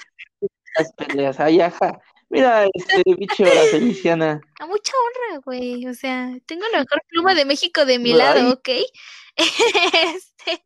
[0.77, 1.39] las peleas.
[1.39, 1.99] Ay, ajá.
[2.29, 4.41] Mira, este bicho la Feliciana.
[4.59, 5.87] A mucha honra, güey.
[5.87, 8.69] O sea, tengo la mejor pluma de México de mi lado, ¿ok?
[9.37, 10.63] este.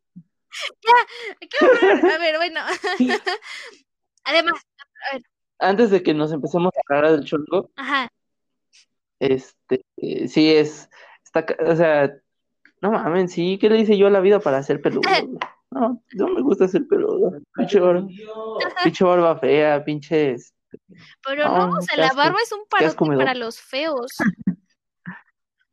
[0.82, 2.10] Ya, qué horror.
[2.12, 2.60] A ver, bueno.
[4.24, 4.54] Además,
[5.10, 5.22] a ver.
[5.58, 7.70] Antes de que nos empecemos a hablar del chulco.
[7.76, 8.12] Ajá.
[9.18, 9.84] Este,
[10.28, 10.90] sí es.
[11.24, 12.14] Está, o sea,
[12.82, 15.00] no mames, sí, ¿qué le hice yo a la vida para hacer peludo?
[15.74, 17.32] No, no me gusta ser peludo.
[17.56, 18.06] Pinche barba,
[18.84, 20.54] pinche barba fea, pinches.
[21.26, 24.12] Pero no, o sea, la barba es un parote para los feos.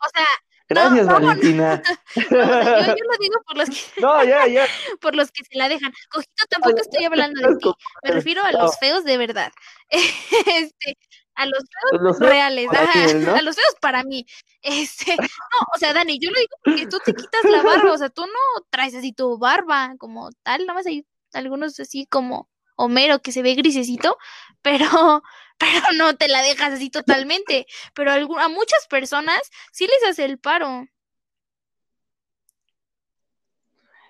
[0.03, 0.25] O sea,
[0.67, 1.83] Gracias, Valentina.
[2.15, 3.75] yo, lo digo por los que.
[4.01, 4.65] No, ya, ya.
[4.99, 5.93] por los que se la dejan.
[6.09, 7.71] Cojito, tampoco estoy hablando de ti.
[8.03, 9.51] Me refiero a los feos de verdad.
[9.89, 10.97] este,
[11.41, 14.25] a los feos, reales, a los feos para mí.
[14.61, 15.27] Este, no,
[15.75, 18.21] o sea, Dani, yo lo digo porque tú te quitas la barba, o sea, tú
[18.25, 23.31] no traes así tu barba como tal, nada más hay algunos así como Homero que
[23.31, 24.17] se ve grisecito,
[24.61, 24.85] pero,
[25.57, 27.67] pero no te la dejas así totalmente.
[27.93, 29.39] Pero a, a muchas personas
[29.71, 30.85] sí les hace el paro.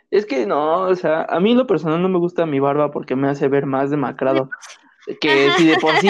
[0.10, 3.15] Es que no, o sea, a mí lo personal no me gusta mi barba porque
[3.15, 4.50] me hace ver más demacrado
[5.22, 6.10] que si de por sí.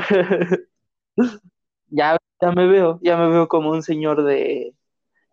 [1.88, 4.74] ya, ya me veo, ya me veo como un señor de.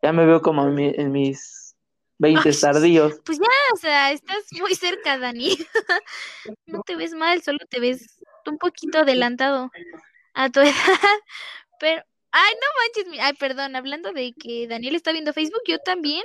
[0.02, 1.76] Ya me veo como en, mis
[2.17, 3.19] 20 tardíos.
[3.26, 5.56] Pues ya, o sea, estás muy cerca, Dani.
[6.65, 9.69] no te ves mal, solo te ves un poquito adelantado
[10.34, 10.74] a tu edad.
[11.80, 16.24] Pero, ay, no manches, ay, perdón, hablando de que Daniel está viendo Facebook, yo también,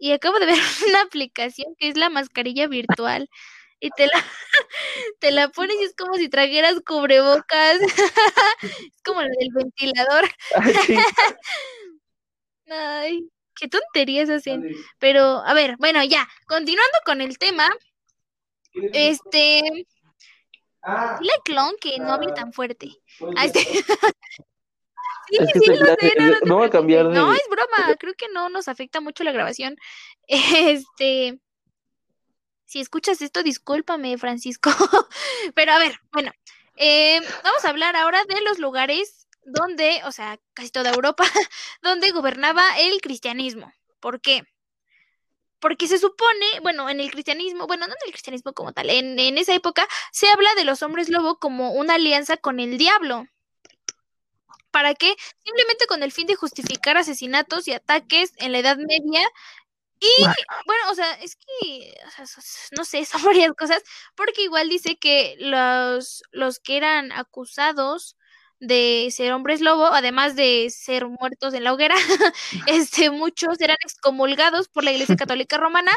[0.00, 3.28] y acabo de ver una aplicación que es la mascarilla virtual
[3.80, 4.12] y te la,
[5.18, 7.80] te la pones y es como si trajeras cubrebocas.
[8.62, 10.28] es como el del ventilador.
[12.68, 14.70] Ay, qué tonterías hacen.
[14.98, 17.68] Pero, a ver, bueno, ya, continuando con el tema.
[18.92, 19.62] Este.
[21.20, 22.88] Dile clon que no hable tan fuerte.
[23.42, 28.48] Este, sí, sí, lo sé, no, no, a cambiar no, es broma, creo que no
[28.48, 29.76] nos afecta mucho la grabación.
[30.26, 31.38] Este,
[32.70, 34.70] si escuchas esto, discúlpame, Francisco.
[35.56, 36.30] Pero a ver, bueno,
[36.76, 41.24] eh, vamos a hablar ahora de los lugares donde, o sea, casi toda Europa,
[41.82, 43.72] donde gobernaba el cristianismo.
[43.98, 44.44] ¿Por qué?
[45.58, 49.18] Porque se supone, bueno, en el cristianismo, bueno, no en el cristianismo como tal, en,
[49.18, 53.26] en esa época se habla de los hombres lobo como una alianza con el diablo.
[54.70, 55.16] ¿Para qué?
[55.44, 59.28] Simplemente con el fin de justificar asesinatos y ataques en la Edad Media
[60.00, 60.22] y
[60.66, 61.94] bueno, o sea, es que,
[62.76, 63.82] no sé, son varias cosas,
[64.16, 68.16] porque igual dice que los, los que eran acusados
[68.60, 71.96] de ser hombres lobo, además de ser muertos en la hoguera,
[72.66, 75.92] este, muchos eran excomulgados por la Iglesia Católica Romana,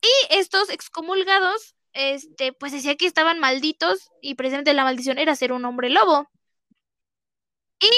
[0.00, 5.52] y estos excomulgados, este, pues decía que estaban malditos, y precisamente la maldición era ser
[5.52, 6.28] un hombre lobo.
[7.80, 7.90] Y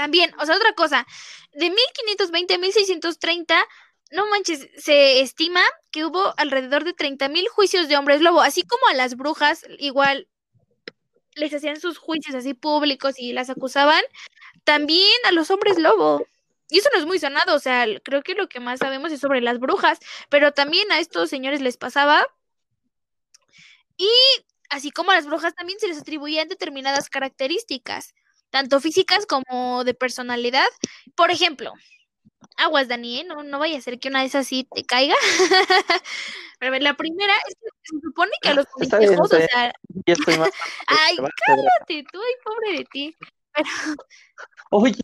[0.00, 1.06] también, o sea, otra cosa,
[1.52, 3.66] de 1520 a 1630,
[4.12, 5.60] no manches, se estima
[5.90, 10.26] que hubo alrededor de 30.000 juicios de hombres lobo, así como a las brujas, igual
[11.34, 14.02] les hacían sus juicios así públicos y las acusaban,
[14.64, 16.26] también a los hombres lobo.
[16.70, 19.20] Y eso no es muy sonado, o sea, creo que lo que más sabemos es
[19.20, 19.98] sobre las brujas,
[20.30, 22.26] pero también a estos señores les pasaba.
[23.98, 24.08] Y
[24.70, 28.14] así como a las brujas también se les atribuían determinadas características,
[28.50, 30.66] tanto físicas como de personalidad.
[31.14, 31.72] Por ejemplo,
[32.56, 33.24] aguas, Dani, ¿eh?
[33.24, 35.14] no, no vaya a ser que una de esas sí te caiga.
[36.58, 38.66] Pero a la primera es que se supone que a los
[39.20, 39.72] o sea,
[40.06, 40.50] estoy más.
[40.86, 43.16] ay, a cállate, tú, ay, pobre de ti.
[43.52, 43.68] Pero,
[44.70, 45.00] Oye,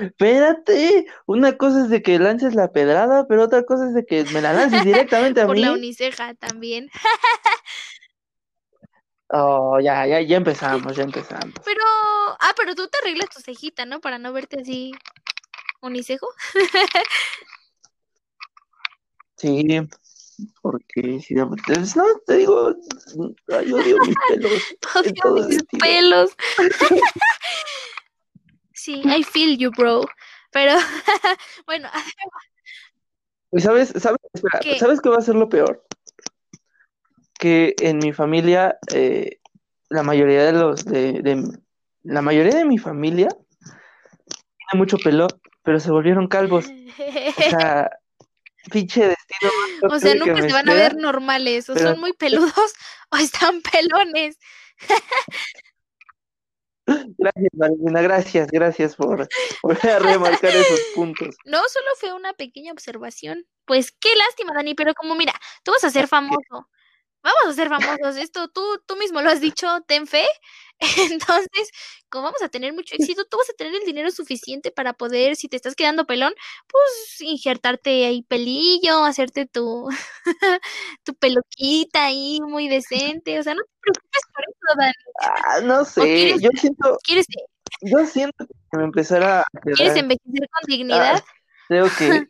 [0.00, 4.24] espérate, una cosa es de que lances la pedrada, pero otra cosa es de que
[4.24, 5.62] me la lances directamente a por mí.
[5.62, 6.90] la uniceja también.
[9.38, 11.54] Oh, ya, ya, ya empezamos, ya empezamos.
[11.62, 11.82] Pero,
[12.40, 14.00] ah, pero tú te arreglas tu cejita, ¿no?
[14.00, 14.92] Para no verte así
[15.82, 16.26] unicejo.
[19.36, 19.66] Sí,
[20.62, 22.74] porque si no, pues, no, te digo,
[23.48, 24.62] ay, odio mis pelos
[24.94, 26.30] Odio mis pelos.
[28.72, 30.02] Sí, I feel you, bro.
[30.52, 30.72] Pero,
[31.66, 31.88] bueno,
[33.52, 34.78] ¿Y sabes, sabes, espera, ¿Qué?
[34.78, 35.84] ¿sabes qué va a ser lo peor?
[37.38, 39.40] Que en mi familia, eh,
[39.88, 41.42] la mayoría de los, de, de-
[42.02, 45.26] la mayoría de mi familia tiene mucho pelo,
[45.62, 46.66] pero se volvieron calvos.
[46.66, 47.90] O sea,
[48.72, 49.50] pinche destino
[49.90, 52.72] o sea, nunca se van a ver normales, o pero- son muy peludos
[53.10, 54.38] o están pelones.
[56.86, 59.26] Gracias, Valentina, gracias, gracias por a
[59.98, 61.34] remarcar esos puntos.
[61.44, 63.44] No, solo fue una pequeña observación.
[63.64, 65.32] Pues qué lástima, Dani, pero como mira,
[65.64, 66.68] tú vas a ser famoso.
[67.26, 68.16] Vamos a ser famosos.
[68.18, 70.24] Esto tú, tú mismo lo has dicho, ten fe.
[71.10, 71.70] Entonces,
[72.08, 75.34] como vamos a tener mucho éxito, tú vas a tener el dinero suficiente para poder,
[75.34, 76.32] si te estás quedando pelón,
[76.68, 79.88] pues injertarte ahí pelillo, hacerte tu,
[81.02, 83.40] tu peluquita ahí muy decente.
[83.40, 84.92] O sea, no te preocupes por eso, Dani.
[85.20, 87.26] Ah, no sé, quieres- yo siento, ¿Quieres,
[87.80, 91.24] yo siento que me empezará a ¿quieres envejecer con dignidad?
[91.66, 92.24] creo que,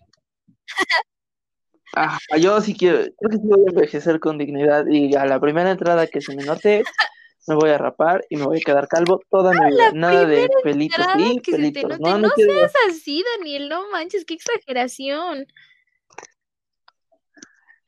[1.96, 5.70] ah, yo sí quiero, yo sí voy a envejecer con dignidad y a la primera
[5.70, 6.82] entrada que se me note,
[7.48, 10.48] me voy a rapar y me voy a quedar calvo toda mi vida, nada de
[10.62, 12.02] pelitos sí, que se te pelitos, note.
[12.10, 15.46] no, No seas así, Daniel, no manches, qué exageración.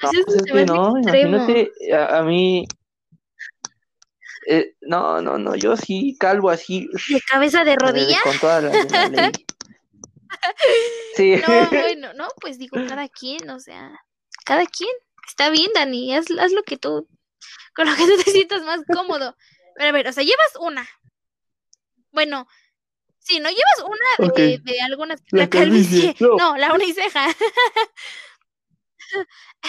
[0.03, 2.67] no, Eso pues es se me que hace no, imagínate, a, a mí,
[4.47, 8.19] eh, no, no, no, yo sí, calvo así, ¿De cabeza de eh, rodilla?
[8.23, 9.33] con toda la, la ley.
[11.17, 11.37] Sí.
[11.37, 13.91] No, bueno, no, pues digo, cada quien, o sea,
[14.45, 14.91] cada quien.
[15.27, 17.07] Está bien, Dani, haz, haz lo que tú,
[17.75, 19.37] con lo que tú te sientas más cómodo.
[19.75, 20.89] Pero a ver, o sea, llevas una.
[22.13, 22.47] Bueno,
[23.19, 24.63] sí, no llevas una de, Ok.
[24.65, 25.21] de algunas.
[25.31, 26.17] La La calvicie.
[26.21, 26.37] no.
[26.37, 27.27] No, la uniceja.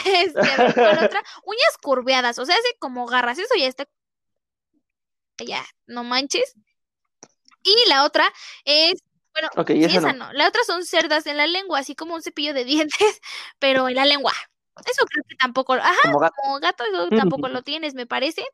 [0.06, 1.24] Este, a ver, ¿cuál otra?
[1.46, 3.88] Uñas curveadas, o sea, hace como garras, eso ya está.
[5.38, 6.56] Ya, no manches.
[7.64, 8.32] Y la otra
[8.66, 9.02] es,
[9.40, 10.28] bueno, Ok, y sí, esa esa no.
[10.28, 10.34] no.
[10.34, 13.22] La otra son cerdas en la lengua, así como un cepillo de dientes,
[13.60, 14.34] pero en la lengua.
[14.86, 16.34] Eso creo que tampoco, ajá, Como gato.
[16.42, 17.10] como gato, eso
[17.44, 18.46] tampoco lo tienes, me parece.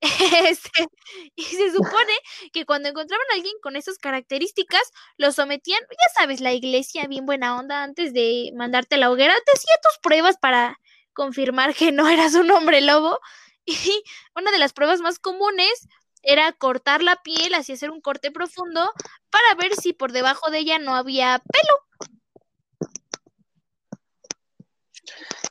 [0.48, 0.86] Este,
[1.34, 2.12] y se supone
[2.52, 4.82] que cuando encontraban a alguien con esas características,
[5.16, 9.34] lo sometían, ya sabes, la iglesia bien buena onda, antes de mandarte a la hoguera,
[9.44, 10.78] te hacía tus pruebas para
[11.14, 13.18] confirmar que no eras un hombre lobo.
[13.66, 14.02] Y
[14.36, 15.88] una de las pruebas más comunes
[16.22, 18.92] era cortar la piel, así hacer un corte profundo,
[19.30, 21.88] para ver si por debajo de ella no había pelo.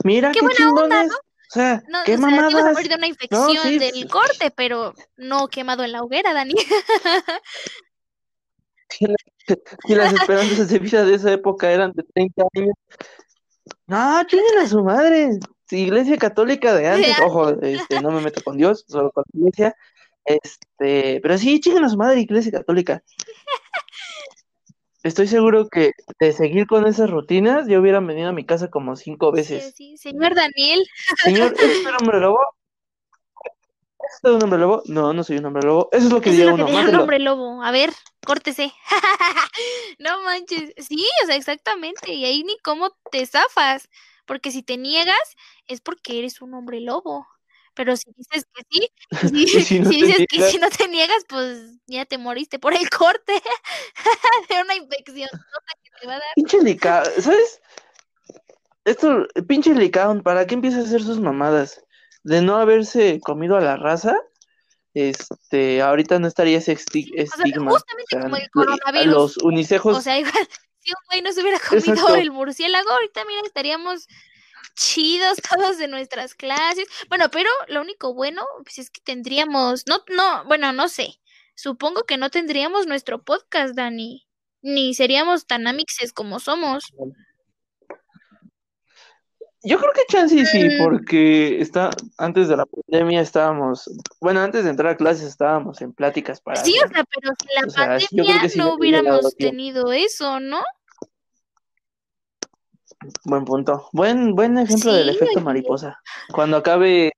[0.03, 1.11] Mira Qué qué, buena onda, chingones.
[1.13, 4.51] O sea, No, qué o sea, ibas a morir de una infección sí, del corte,
[4.51, 6.55] pero no quemado en la hoguera, Dani.
[9.85, 12.75] Si las esperanzas de vida de esa época eran de 30 años.
[13.85, 15.39] No, chinguen a su madre.
[15.65, 19.39] Si iglesia católica de antes, ojo, este, no me meto con Dios, solo con la
[19.39, 19.75] iglesia.
[20.25, 23.01] Este, pero sí, chinguen a su madre, iglesia católica.
[25.07, 28.95] Estoy seguro que de seguir con esas rutinas, yo hubieran venido a mi casa como
[28.97, 29.73] cinco veces.
[29.75, 30.83] sí, señor Daniel.
[31.23, 32.39] Señor, ¿es un hombre lobo?
[33.99, 34.81] ¿Es un hombre lobo?
[34.85, 35.89] No, no soy un hombre lobo.
[35.91, 36.65] Eso es lo que diría que uno.
[36.65, 37.63] diría un hombre lobo.
[37.63, 37.91] A ver,
[38.25, 38.73] córtese.
[39.99, 40.73] No manches.
[40.77, 42.13] Sí, o sea, exactamente.
[42.13, 43.89] Y ahí ni cómo te zafas.
[44.25, 45.35] Porque si te niegas,
[45.67, 47.25] es porque eres un hombre lobo.
[47.77, 48.91] Pero si dices que sí,
[49.47, 52.17] si, Y si no si te dices que si no te niegas, pues ya te
[52.17, 53.33] moriste por el corte
[54.49, 56.27] de una infección que te va a dar.
[56.35, 57.61] Pinche Licao, ¿sabes?
[58.83, 61.83] Esto, pinche Licao, ¿para qué empieza a hacer sus mamadas?
[62.23, 64.17] De no haberse comido a la raza,
[64.93, 67.71] este, ahorita no estaría ese esti- O sea, estigma.
[67.71, 69.13] justamente O sea, como el coronavirus.
[69.13, 70.47] Los unicejos, O sea, igual,
[70.79, 72.15] si un güey no se hubiera comido Exacto.
[72.15, 74.07] el murciélago, ahorita mira, estaríamos
[74.77, 76.87] chidos todos de nuestras clases.
[77.09, 81.19] Bueno, pero lo único bueno, pues es que tendríamos, no, no, bueno, no sé.
[81.55, 84.23] Supongo que no tendríamos nuestro podcast, Dani.
[84.63, 86.83] ni seríamos tan amixes como somos.
[89.63, 90.83] Yo creo que chance sí, Mm.
[90.83, 93.89] porque está, antes de la pandemia estábamos,
[94.21, 97.49] bueno, antes de entrar a clases estábamos en pláticas para Sí, o sea, pero sin
[97.55, 100.61] la o sea, yo pandemia sí no hubiera hubiéramos tenido eso, ¿no?
[103.23, 103.89] Buen punto.
[103.93, 105.99] Buen, buen ejemplo del efecto mariposa.
[106.33, 107.11] Cuando acabe,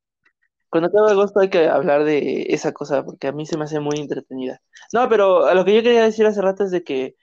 [0.69, 3.79] cuando acabe agosto hay que hablar de esa cosa, porque a mí se me hace
[3.79, 4.61] muy entretenida.
[4.93, 7.15] No, pero a lo que yo quería decir hace rato es de que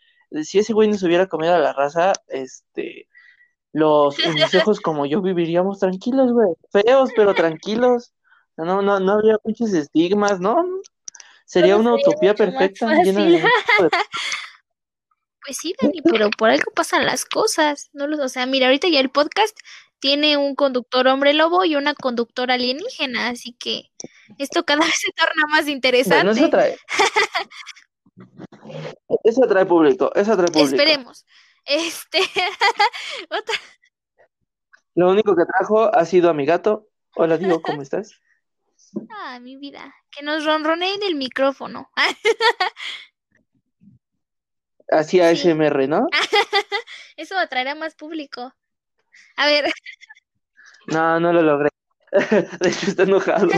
[0.43, 3.09] si ese güey nos hubiera comido a la raza, este,
[3.73, 6.49] los unicejos como yo viviríamos tranquilos, güey.
[6.71, 8.13] Feos, pero tranquilos.
[8.57, 10.65] No, no, no habría muchos estigmas, ¿no?
[11.45, 13.43] Sería una utopía perfecta, llena de...
[15.47, 17.89] Pues sí, Dani, pero por algo pasan las cosas.
[17.93, 19.57] No los, o sea, mira, ahorita ya el podcast
[20.01, 23.91] tiene un conductor hombre lobo y una conductora alienígena, así que
[24.39, 26.31] esto cada vez se torna más Bueno, interesante.
[26.33, 26.77] eso atrae.
[29.23, 30.69] Eso atrae público, eso atrae público.
[30.75, 31.27] Esperemos.
[31.67, 32.19] Este,
[33.31, 33.55] otra,
[34.95, 36.89] Lo único que trajo ha sido a mi gato.
[37.15, 38.21] Hola, Diego, ¿cómo estás?
[39.11, 41.91] ah, mi vida, que nos ronronee en el micrófono.
[44.91, 45.51] Hacía Sí.
[45.51, 46.07] ASMR, ¿no?
[47.17, 48.55] Eso atraerá más público.
[49.37, 49.73] A ver,
[50.87, 51.69] No, no lo logré.
[52.61, 53.49] De hecho, está enojado.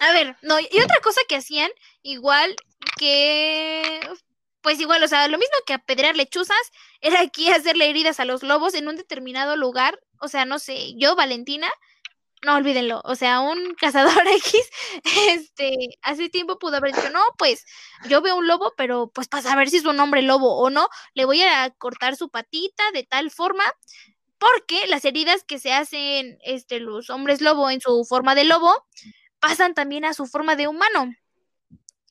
[0.00, 1.70] A ver, no, y otra cosa que hacían,
[2.02, 2.54] igual
[2.98, 4.00] que,
[4.60, 6.56] pues igual, o sea, lo mismo que apedrear lechuzas,
[7.00, 10.94] era aquí hacerle heridas a los lobos en un determinado lugar, o sea, no sé,
[10.96, 11.68] yo, Valentina,
[12.44, 14.54] no olvídenlo, o sea, un cazador X,
[15.30, 17.64] este, hace tiempo pudo haber dicho, no, pues,
[18.08, 20.88] yo veo un lobo, pero pues para saber si es un hombre lobo o no,
[21.14, 23.64] le voy a cortar su patita de tal forma
[24.38, 28.86] porque las heridas que se hacen este, los hombres lobo en su forma de lobo
[29.40, 31.14] pasan también a su forma de humano.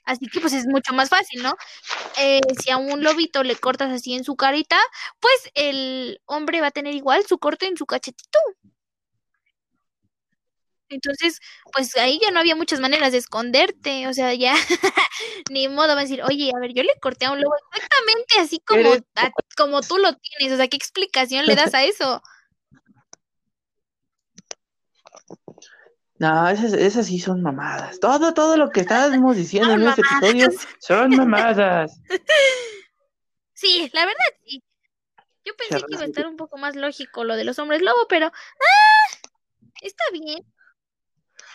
[0.06, 1.56] Así que pues es mucho más fácil, ¿no?
[2.20, 4.78] Eh, si a un lobito le cortas así en su carita,
[5.20, 8.40] pues el hombre va a tener igual su corte en su cachetito.
[10.94, 11.40] Entonces,
[11.74, 14.54] pues ahí ya no había muchas maneras de esconderte, o sea, ya
[15.52, 18.40] ni modo va a decir, oye, a ver, yo le corté a un lobo exactamente
[18.40, 22.22] así como, a- como tú lo tienes, o sea, ¿qué explicación le das a eso?
[26.20, 28.00] No, esas, esas sí son mamadas.
[28.00, 32.00] Todo, todo lo que estábamos diciendo en Son este episodio son mamadas.
[33.56, 34.62] Sí, la verdad sí.
[35.46, 38.08] Yo pensé que iba a estar un poco más lógico lo de los hombres lobo,
[38.10, 39.18] pero ¡ah!
[39.82, 40.40] está bien.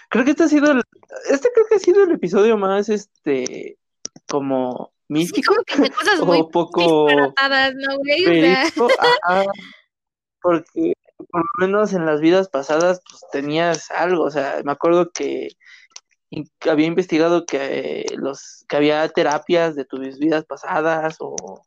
[0.09, 0.83] Creo que este ha sido el,
[1.31, 3.79] este creo que ha sido el episodio más este
[4.27, 8.45] como Sí, místico como que de cosas muy o poco disparatadas, ¿no, güey?
[9.23, 9.45] Ajá,
[10.43, 10.93] porque
[11.31, 15.49] por lo menos en las vidas pasadas pues tenías algo, o sea, me acuerdo que
[16.69, 21.63] había investigado que los que había terapias de tus vidas pasadas o,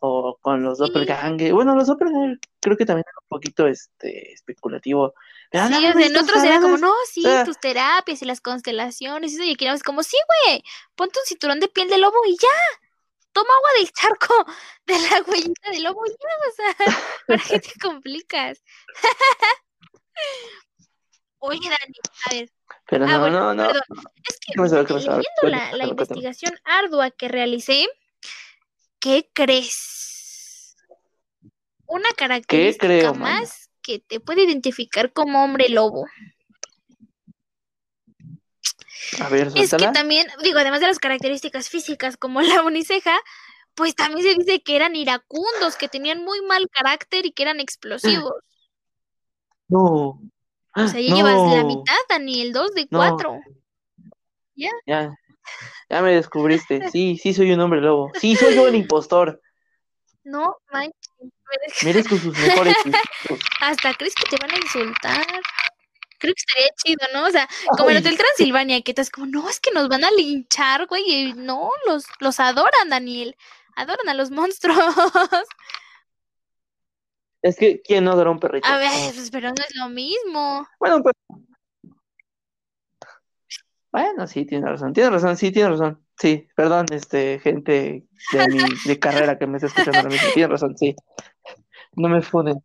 [0.00, 1.52] o con los doppelganger.
[1.52, 5.14] Bueno, los doppelganger creo que también era un poquito este especulativo.
[5.50, 9.32] Pero sí, no, en otros era como, no, sí, sea- tus terapias y las constelaciones
[9.32, 10.62] y eso, y aquí es como, sí, güey,
[10.94, 12.48] ponte un cinturón de piel de lobo y ya.
[13.32, 14.34] Toma agua del charco
[14.86, 16.16] de la huellita de lobo y ya,
[16.48, 16.76] o sea,
[17.26, 18.62] ¿para qué te complicas?
[21.40, 21.94] Oye, Dani,
[22.26, 22.50] a ver,
[22.90, 23.66] Pero Ah, no, bueno, no, no.
[23.68, 23.82] perdón.
[24.28, 27.86] Es que Cuéntame, la, la investigación ardua que realicé,
[29.00, 30.76] ¿qué crees?
[31.86, 36.06] Una característica creo, más que te puede identificar como hombre lobo.
[39.20, 43.18] A ver, Es que también, digo, además de las características físicas como la uniceja,
[43.74, 47.60] pues también se dice que eran iracundos, que tenían muy mal carácter y que eran
[47.60, 48.34] explosivos.
[49.70, 50.18] No.
[50.74, 52.98] O sea, ya llevas la mitad, Daniel, dos de No.
[52.98, 53.38] cuatro.
[54.54, 55.14] Ya, ya
[55.90, 56.90] me descubriste.
[56.90, 58.10] Sí, sí soy un hombre lobo.
[58.18, 59.40] Sí, soy yo el impostor.
[60.24, 61.08] No, manches,
[61.84, 62.74] Merezco sus mejores
[63.60, 65.26] hasta crees que te van a insultar.
[66.18, 67.26] Creo que estaría chido, ¿no?
[67.26, 70.10] O sea, como en Hotel Transilvania, que estás como, no, es que nos van a
[70.10, 71.32] linchar, güey.
[71.34, 73.36] No, los, los adoran, Daniel.
[73.76, 74.76] Adoran a los monstruos.
[77.40, 78.66] Es que, ¿quién no adora un perrito?
[78.66, 80.66] A ver, pues, pero no es lo mismo.
[80.80, 81.14] Bueno, pues.
[83.90, 84.92] Bueno, sí, tiene razón.
[84.92, 86.02] Tiene razón, sí, tiene razón.
[86.18, 90.28] Sí, perdón, este, gente de mi de carrera que me está escuchando ahora mismo.
[90.34, 90.94] Tiene razón, sí.
[91.96, 92.62] No me funen.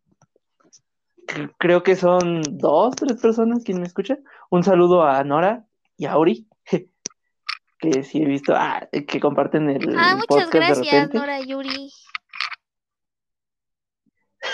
[1.58, 4.18] Creo que son dos, tres personas quien me escucha.
[4.50, 5.64] Un saludo a Nora
[5.96, 6.46] y a Uri,
[7.78, 11.18] que sí he visto, ah, que comparten el Ah, muchas podcast de gracias, repente.
[11.18, 11.90] Nora Yuri.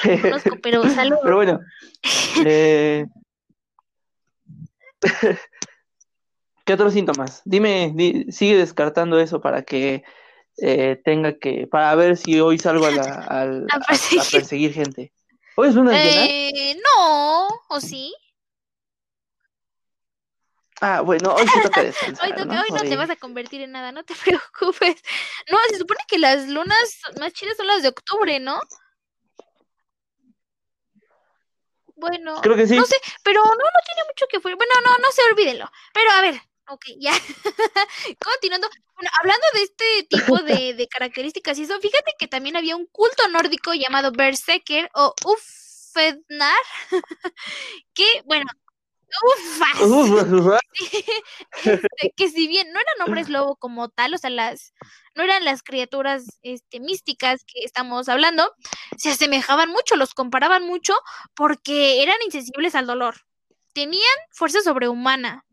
[0.05, 1.21] No conozco, pero saludos.
[1.25, 1.61] Pero bueno,
[2.45, 3.07] eh,
[6.71, 7.43] ¿qué otros síntomas?
[7.45, 10.05] Dime, di- sigue descartando eso para que
[10.59, 14.73] eh, tenga que, para ver si hoy salgo a, la, A a- a perseguir.
[14.73, 15.13] gente.
[15.57, 16.27] ¿Hoy es luna llena?
[16.27, 18.15] Eh, no, ¿o sí?
[20.81, 22.63] Ah, bueno, hoy se toca descansar, Hoy, toca- ¿no?
[22.63, 25.03] hoy no te vas a convertir en nada, no te preocupes.
[25.51, 28.61] No, se supone que las lunas más chidas son las de octubre, ¿no?
[31.97, 32.77] Bueno, Creo que sí.
[32.77, 32.95] no sé,
[33.25, 34.55] pero no, no tiene mucho que fue.
[34.55, 35.69] Bueno, no, no se olvídenlo.
[35.93, 36.41] Pero a ver,
[36.71, 37.13] ok, ya.
[38.19, 38.69] Continuando.
[38.95, 42.87] Bueno, hablando de este tipo de, de características y eso, fíjate que también había un
[42.87, 46.63] culto nórdico llamado Berserker o Ufednar,
[47.95, 48.47] que, bueno,
[49.23, 49.81] ufas.
[49.83, 50.61] Uf,
[51.65, 54.73] Este, que si bien no eran hombres lobo como tal, o sea, las
[55.15, 58.53] no eran las criaturas este, místicas que estamos hablando,
[58.97, 60.95] se asemejaban mucho, los comparaban mucho
[61.35, 63.17] porque eran insensibles al dolor.
[63.73, 65.45] Tenían fuerza sobrehumana.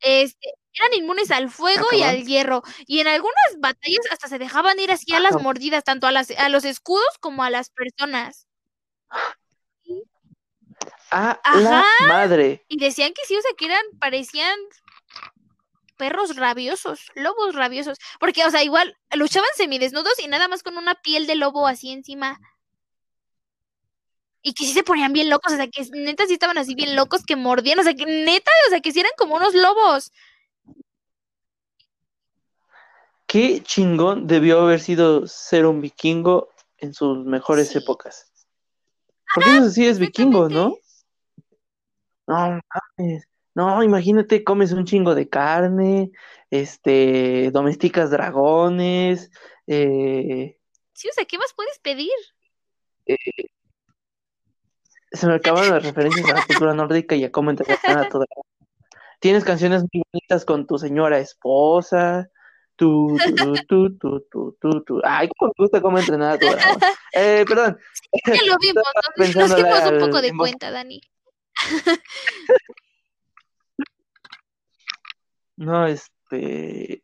[0.00, 2.62] Este, eran inmunes al fuego y al hierro.
[2.86, 6.30] Y en algunas batallas hasta se dejaban ir así a las mordidas, tanto a, las,
[6.30, 8.46] a los escudos como a las personas.
[11.10, 11.84] a la Ajá.
[12.08, 12.64] madre.
[12.68, 14.58] Y decían que sí, o sea, que eran, parecían
[15.96, 17.98] perros rabiosos, lobos rabiosos.
[18.20, 21.90] Porque, o sea, igual luchaban semidesnudos y nada más con una piel de lobo así
[21.90, 22.38] encima.
[24.46, 26.94] Y que sí se ponían bien locos, o sea, que neta sí estaban así bien
[26.94, 30.12] locos, que mordían, o sea, que neta, o sea, que sí eran como unos lobos.
[33.26, 37.78] Qué chingón debió haber sido ser un vikingo en sus mejores Sí.
[37.78, 38.32] épocas.
[39.34, 40.76] Porque eso sí es vikingo, ¿no?
[42.28, 42.60] No
[42.98, 43.24] mames.
[43.52, 46.12] No, imagínate, comes un chingo de carne,
[46.50, 49.28] este, domesticas dragones,
[49.66, 50.56] eh,
[50.92, 52.12] Sí, o sea, ¿qué más puedes pedir?
[55.12, 58.26] Se me acaban las referencias a la cultura nórdica y a cómo entrenar a toda
[59.20, 62.28] Tienes canciones muy bonitas con tu señora esposa,
[62.76, 65.00] tu, tu, tu, tu, tu, tu, tu.
[65.04, 66.80] Ay, cómo me gusta cómo entrenar a tu dragón.
[67.18, 67.78] Eh, perdón.
[68.26, 68.84] Ya lo vimos,
[69.16, 71.00] nos, dimos un al- poco de en cuenta, Dani.
[75.56, 77.02] No, este.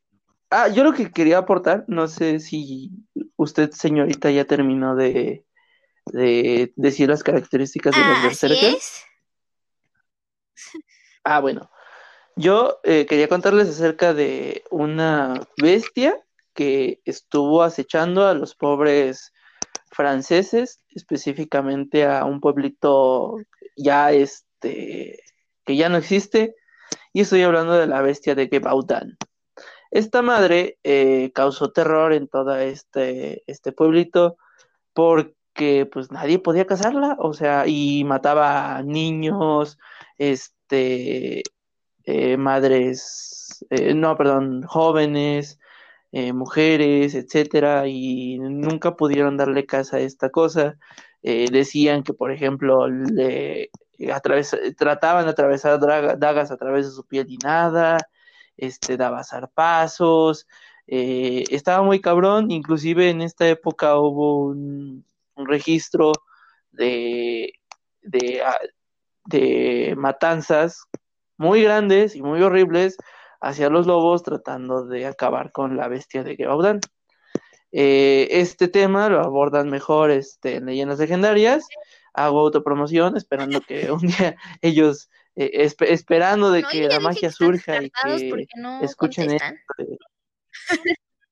[0.50, 2.90] Ah, yo lo que quería aportar, no sé si
[3.36, 5.46] usted, señorita, ya terminó de,
[6.06, 9.04] de decir las características de los Ah, así berserkers.
[11.24, 11.70] Ah, bueno.
[12.34, 16.18] Yo eh, quería contarles acerca de una bestia
[16.54, 19.32] que estuvo acechando a los pobres
[19.90, 23.36] franceses, específicamente a un pueblito
[23.76, 25.22] ya este
[25.64, 26.56] que ya no existe,
[27.12, 29.16] y estoy hablando de la bestia de Gebaudan.
[29.90, 34.38] Esta madre eh, causó terror en todo este, este pueblito
[34.94, 35.34] porque
[35.92, 39.78] pues nadie podía cazarla, o sea, y mataba niños,
[40.18, 41.42] este,
[42.04, 45.58] eh, madres, eh, no, perdón, jóvenes,
[46.12, 50.78] eh, mujeres, etcétera, y nunca pudieron darle casa a esta cosa.
[51.22, 53.70] Decían que, por ejemplo, le
[54.76, 55.78] trataban de atravesar
[56.18, 57.98] dagas a través de su piel y nada,
[58.56, 60.48] este, daba zarpazos,
[60.86, 65.04] estaba muy cabrón, inclusive en esta época hubo un,
[65.34, 66.12] un registro
[66.70, 67.52] de,
[68.02, 68.58] de, ah,
[69.26, 70.84] de matanzas
[71.36, 72.96] muy grandes y muy horribles
[73.40, 76.80] hacia los lobos tratando de acabar con la bestia de Gebaudan.
[77.72, 81.66] Eh, este tema lo abordan mejor este, en leyendas legendarias.
[82.12, 87.28] Hago autopromoción esperando que un día ellos, eh, espe- esperando de No, que la magia
[87.28, 87.96] que surja y que
[88.56, 89.56] no escuchen contestan.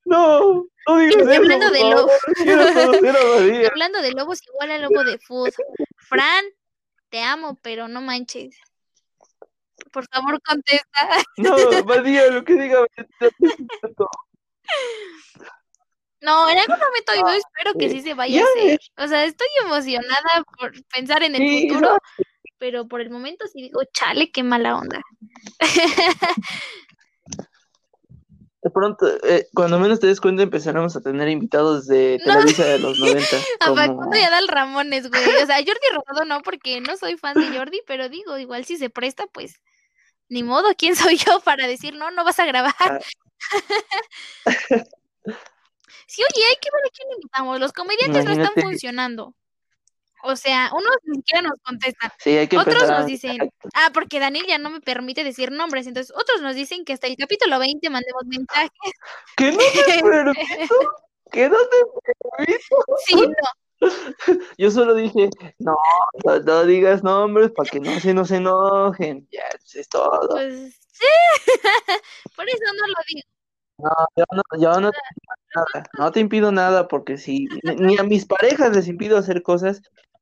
[0.07, 2.12] No, hablando de lobos.
[3.70, 5.51] Hablando de lobos, igual al lobo de food.
[5.97, 6.45] Fran,
[7.09, 8.57] te amo, pero no manches.
[9.93, 11.09] Por favor, contesta.
[11.36, 12.86] No, María, lo que diga.
[16.20, 18.80] No, en algún momento yo espero que sí se vaya ya a hacer.
[18.99, 21.97] O sea, estoy emocionada por pensar en el futuro,
[22.59, 25.01] pero por el momento sí digo, chale, qué mala onda.
[28.62, 32.34] De pronto, eh, cuando menos te des cuenta, empezaremos a tener invitados de No.
[32.34, 33.36] Televisa de los 90.
[33.61, 33.76] A Como...
[33.76, 35.22] Facundo y a Dal Ramones, güey.
[35.42, 38.76] O sea, Jordi Rosado no, porque no soy fan de Jordi, pero digo, igual si
[38.76, 39.61] se presta, pues
[40.28, 42.74] ni modo, ¿quién soy yo para decir no, no vas a grabar?
[42.80, 42.98] Ah.
[46.11, 47.61] Sí, oye, hay que ver a quién invitamos.
[47.61, 49.36] Los comediantes no están funcionando.
[50.22, 52.10] O sea, unos ni siquiera nos contestan.
[52.18, 53.38] Sí, hay que Otros nos dicen,
[53.74, 55.86] ah, porque Daniel ya no me permite decir nombres.
[55.86, 58.70] Entonces, otros nos dicen que hasta el capítulo 20 mandemos mensajes.
[59.36, 60.32] Que no te permito,
[61.30, 61.76] que no te
[62.36, 62.76] permito.
[63.06, 63.60] Sí, no.
[64.58, 65.76] Yo solo dije, no,
[66.24, 69.26] no, no digas nombres para que no se nos enojen.
[69.30, 70.28] Ya, eso es todo.
[70.28, 71.06] Pues sí.
[72.36, 73.28] Por eso no lo digo.
[73.78, 74.90] No, yo no, yo no,
[75.54, 77.48] nada, no te impido nada porque si
[77.78, 79.80] ni a mis parejas les impido hacer cosas,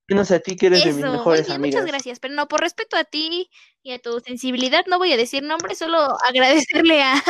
[0.08, 1.80] menos a ti que eres de mis mejores amigas.
[1.80, 3.50] muchas gracias, pero no, por respeto a ti
[3.82, 7.22] y a tu sensibilidad, no voy a decir nombres, solo agradecerle a,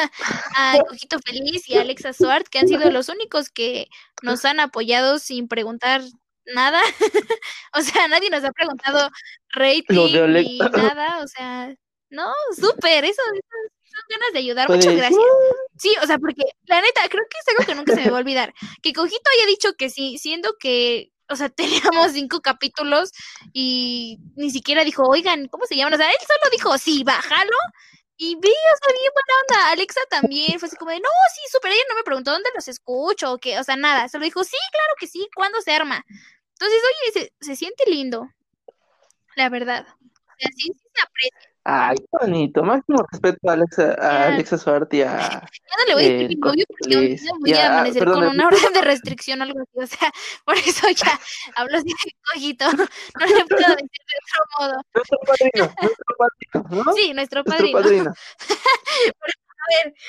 [0.57, 3.89] a Cojito Feliz y a Alexa Suart, que han sido los únicos que
[4.23, 6.03] nos han apoyado sin preguntar
[6.47, 6.81] nada.
[7.75, 9.11] o sea, nadie nos ha preguntado
[9.51, 11.75] rating ni nada, o sea,
[12.11, 15.21] no, súper, eso, eso son ganas de ayudar, muchas gracias.
[15.77, 18.19] Sí, o sea, porque la neta, creo que es algo que nunca se me va
[18.19, 18.55] a olvidar.
[18.83, 21.49] Que Cojito haya dicho que sí, siendo que, o sea,
[22.01, 23.13] teníamos cinco capítulos
[23.53, 25.95] y ni siquiera dijo, oigan, ¿cómo se llaman?
[25.95, 27.57] O sea, él solo dijo, sí, bájalo.
[28.17, 29.73] Y vi, o sea, bien buena onda.
[29.73, 31.73] Alexa también fue así como de, no, sí, súper.
[31.73, 34.09] Ella no me preguntó dónde los escucho o qué, o sea, nada.
[34.09, 36.05] Solo dijo, sí, claro que sí, ¿cuándo se arma?
[36.55, 36.81] Entonces,
[37.13, 38.29] oye, se, se siente lindo,
[39.37, 39.87] la verdad.
[39.89, 41.48] O sea, sí, sí se aprecia.
[41.71, 42.63] Ay, qué bonito.
[42.63, 44.29] Máximo respeto a Alexa, a.
[44.29, 44.95] Alexa Suárez a...
[44.95, 45.41] Ya
[45.79, 48.25] no le voy a decir mi novio porque un día voy ya, a amanecer perdón,
[48.25, 49.79] con una orden de restricción o algo así.
[49.79, 50.11] O sea,
[50.47, 51.21] por eso ya
[51.57, 52.65] hablo así de cojito.
[53.21, 54.83] No le puedo decir de otro modo.
[54.95, 56.93] Nuestro padrino, nuestro padrino, ¿no?
[56.95, 57.73] Sí, nuestro Nuestro padrino.
[57.73, 58.15] padrino.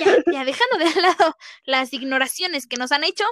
[0.00, 3.22] Ya, ya dejando de lado las ignoraciones que nos han hecho,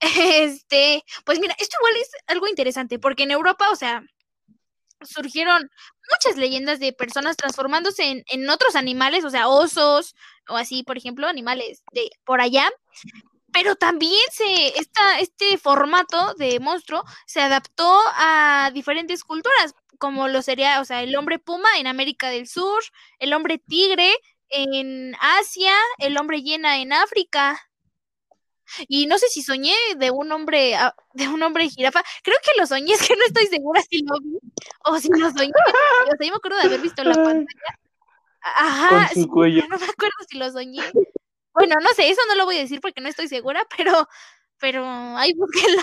[0.00, 4.02] este, pues mira, esto igual es algo interesante, porque en Europa, o sea,
[5.04, 5.70] surgieron
[6.10, 10.14] muchas leyendas de personas transformándose en, en otros animales, o sea, osos,
[10.48, 12.70] o así, por ejemplo, animales de por allá.
[13.52, 20.42] Pero también se, esta, este formato de monstruo se adaptó a diferentes culturas, como lo
[20.42, 22.82] sería, o sea, el hombre puma en América del Sur,
[23.18, 24.12] el hombre tigre
[24.48, 27.70] en Asia, el hombre hiena en África.
[28.88, 32.02] Y no sé si soñé de un hombre, ah, de un hombre jirafa.
[32.22, 34.38] Creo que lo soñé, es que no estoy segura si lo vi
[34.84, 35.52] o si lo soñé.
[35.52, 37.78] O sea, yo me acuerdo de haber visto la pantalla.
[38.42, 39.62] Ajá, Con su sí, cuello.
[39.70, 40.82] no me acuerdo si lo soñé.
[41.54, 44.08] Bueno, no sé, eso no lo voy a decir porque no estoy segura, pero,
[44.58, 44.84] pero,
[45.16, 45.82] ahí búsquenlo.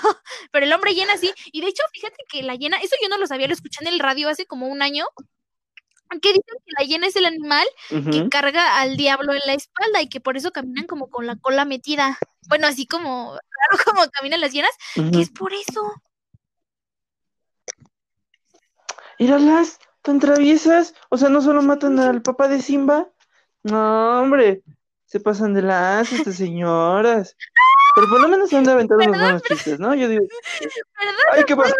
[0.52, 1.32] Pero el hombre llena sí.
[1.52, 3.88] Y de hecho, fíjate que la llena, eso yo no lo sabía, lo escuché en
[3.88, 5.06] el radio hace como un año.
[6.22, 10.02] Que dicen que la hiena es el animal que carga al diablo en la espalda
[10.02, 12.18] y que por eso caminan como con la cola metida.
[12.50, 15.82] Bueno, así como raro como caminan las hienas, que es por eso.
[19.20, 20.94] Míralas, tan traviesas.
[21.10, 23.08] O sea, no solo matan al papá de Simba.
[23.64, 24.64] No, hombre.
[25.06, 27.36] Se pasan de lanza estas señoras.
[27.96, 29.94] Pero por lo menos se han de aventar unos buenos chistes, ¿no?
[29.94, 30.24] Yo digo,
[30.62, 31.14] ¿Verdad?
[31.34, 31.76] ay, qué pasa.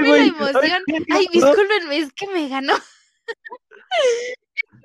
[0.00, 0.16] Ay, la
[0.46, 0.82] emoción.
[0.88, 2.74] ay, Ay, discúlpenme, es que me ganó.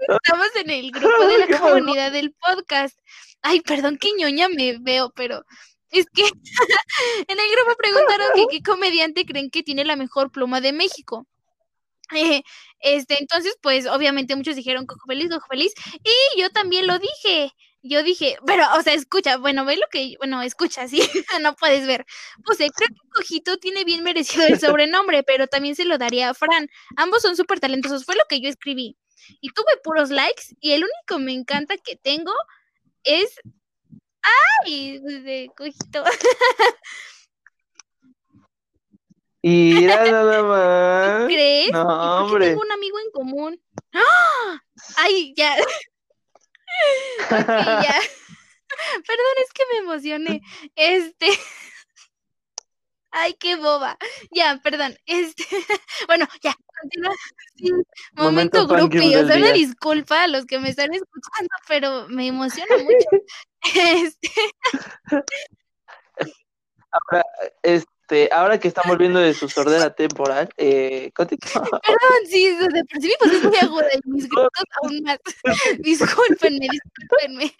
[0.08, 2.98] Estamos en el grupo de la comunidad del podcast.
[3.42, 5.44] Ay, perdón, qué ñoña me veo, pero
[5.92, 6.24] es que
[7.28, 11.28] en el grupo preguntaron que qué comediante creen que tiene la mejor pluma de México.
[12.14, 12.42] Eh,
[12.80, 17.52] este, entonces, pues, obviamente muchos dijeron Cojo Feliz, Cojo Feliz, y yo también lo dije.
[17.84, 21.02] Yo dije, pero, o sea, escucha, bueno, ve lo que, bueno, escucha, sí,
[21.42, 22.06] no puedes ver.
[22.46, 26.34] Puse, creo que Cojito tiene bien merecido el sobrenombre, pero también se lo daría a
[26.34, 26.70] Fran.
[26.96, 28.98] Ambos son súper talentosos, fue lo que yo escribí.
[29.40, 32.34] Y tuve puros likes, y el único me encanta que tengo
[33.04, 33.40] es.
[34.66, 35.00] ¡Ay!
[35.00, 36.04] De Cojito.
[39.44, 40.44] Y era nada
[41.24, 41.26] más.
[41.26, 41.70] ¿Crees?
[41.70, 42.50] ¿Y No, hombre.
[42.50, 43.62] tengo un amigo en común?
[43.94, 44.62] ¡Ah!
[44.98, 45.56] Ay, ya.
[47.30, 48.00] Ya.
[49.08, 50.42] Perdón, es que me emocioné.
[50.76, 51.28] Este.
[53.14, 53.98] Ay, qué boba.
[54.32, 54.96] Ya, perdón.
[55.06, 55.44] Este.
[56.08, 57.14] Bueno, ya, continúa.
[57.56, 57.72] Sí,
[58.14, 59.18] Momento momento groupie.
[59.18, 63.10] O sea, una disculpa a los que me están escuchando, pero me emociona mucho.
[63.76, 64.32] Este.
[66.92, 67.26] Ahora,
[67.64, 67.92] este,
[68.32, 71.12] ahora que estamos volviendo de su sordera temporal, eh.
[71.16, 74.50] Perdón, sí, de por sí mi voz es muy aguda y mis gritos
[74.82, 75.20] aún más.
[75.80, 77.56] Discúlpenme, discúlpenme.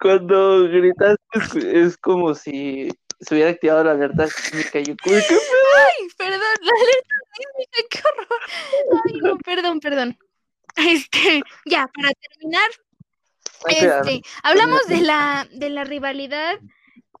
[0.00, 2.88] Cuando gritas es, es como si
[3.20, 4.78] se hubiera activado la alerta sísmica.
[4.78, 9.02] y Yo, "Uy, ¿qué Ay, perdón, la alerta sísmica, qué horror.
[9.06, 10.18] Ay, no, perdón, perdón.
[10.76, 12.70] Este, ya, para terminar,
[13.66, 16.60] este, hablamos de la, de la rivalidad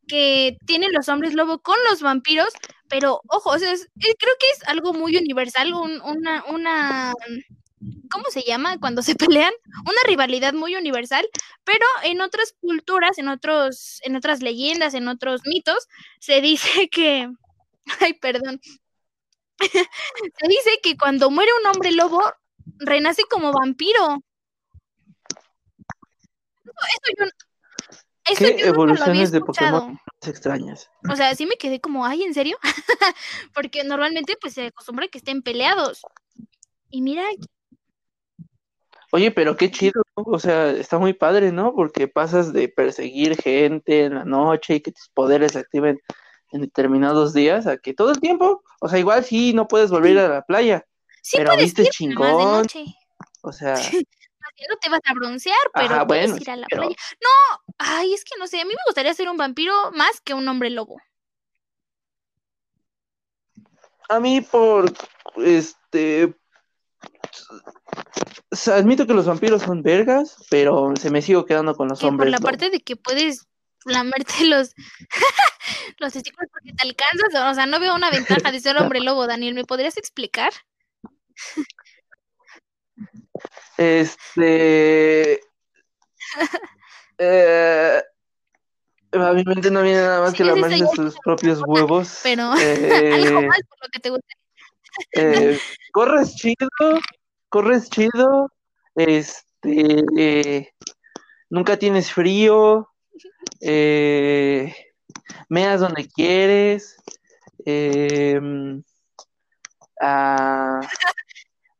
[0.08, 2.48] que tienen los hombres lobo con los vampiros,
[2.88, 7.14] pero ojo, es- eh, creo que es algo muy universal, un- una, una,
[8.10, 8.78] ¿cómo se llama?
[8.78, 9.52] Cuando se pelean,
[9.84, 11.26] una rivalidad muy universal,
[11.64, 15.88] pero en otras culturas, en otros, en otras leyendas, en otros mitos,
[16.20, 17.28] se dice que,
[18.00, 18.60] ay, perdón,
[20.40, 22.22] se dice que cuando muere un hombre lobo,
[22.78, 24.18] renace como vampiro.
[26.66, 27.47] Esto yo,
[28.30, 29.40] esto ¿Qué yo nunca lo había evoluciones de.
[29.40, 30.90] Pokémon extrañas?
[31.10, 32.58] O sea, sí me quedé como, ay, ¿en serio?
[33.54, 36.02] Porque normalmente pues se acostumbra que estén peleados.
[36.90, 37.22] Y mira,
[39.10, 40.24] Oye, pero qué chido, ¿no?
[40.26, 41.74] o sea, está muy padre, ¿no?
[41.74, 45.98] Porque pasas de perseguir gente en la noche y que tus poderes se activen
[46.52, 50.18] en determinados días a que todo el tiempo, o sea, igual sí no puedes volver
[50.18, 50.84] a la playa,
[51.22, 52.66] Sí pero viste chingón,
[53.42, 53.74] o sea,
[54.68, 56.96] No te vas a broncear, pero Ajá, puedes bueno, ir a la pero- playa.
[57.22, 60.34] No, ay, es que no sé, a mí me gustaría ser un vampiro más que
[60.34, 60.96] un hombre lobo.
[64.10, 64.90] a mí por,
[65.36, 66.34] este,
[68.72, 72.10] admito que los vampiros son vergas, pero se me sigo quedando con los Que por
[72.12, 72.46] hombres la lobo.
[72.46, 73.46] parte de que puedes
[73.84, 74.74] lamerte los
[75.98, 79.26] los testículos porque te alcanzas, o sea, no veo una ventaja de ser hombre lobo,
[79.26, 80.52] Daniel, ¿me podrías explicar?
[83.76, 85.40] Este.
[87.18, 88.02] eh,
[89.12, 92.20] a mi mente no viene nada más Sí, que lamerse ya es sus propios huevos.
[92.22, 94.34] pero eh, algo más por lo que te gusta.
[95.14, 95.58] eh,
[95.92, 96.68] corres chido,
[97.48, 98.50] corres chido.
[98.94, 100.02] Este.
[100.16, 100.72] eh,
[101.50, 102.88] nunca tienes frío.
[103.60, 104.72] Eh,
[105.48, 106.96] meas donde quieres.
[107.66, 108.40] eh,
[110.00, 110.80] ah,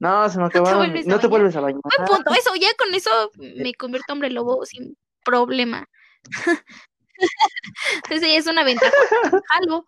[0.00, 0.78] no, se me acabaron.
[0.78, 1.80] vuelves a No te vuelves a bañar.
[1.96, 5.86] Buen punto, eso, ya con eso me convierto hombre lobo sin problema.
[8.04, 8.92] Entonces ya es una ventaja.
[9.60, 9.84] Algo,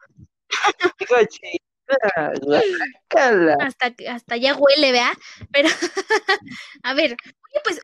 [3.61, 5.12] hasta, hasta ya huele, ¿vea?
[5.52, 5.68] Pero,
[6.82, 7.80] a ver, oye, pues,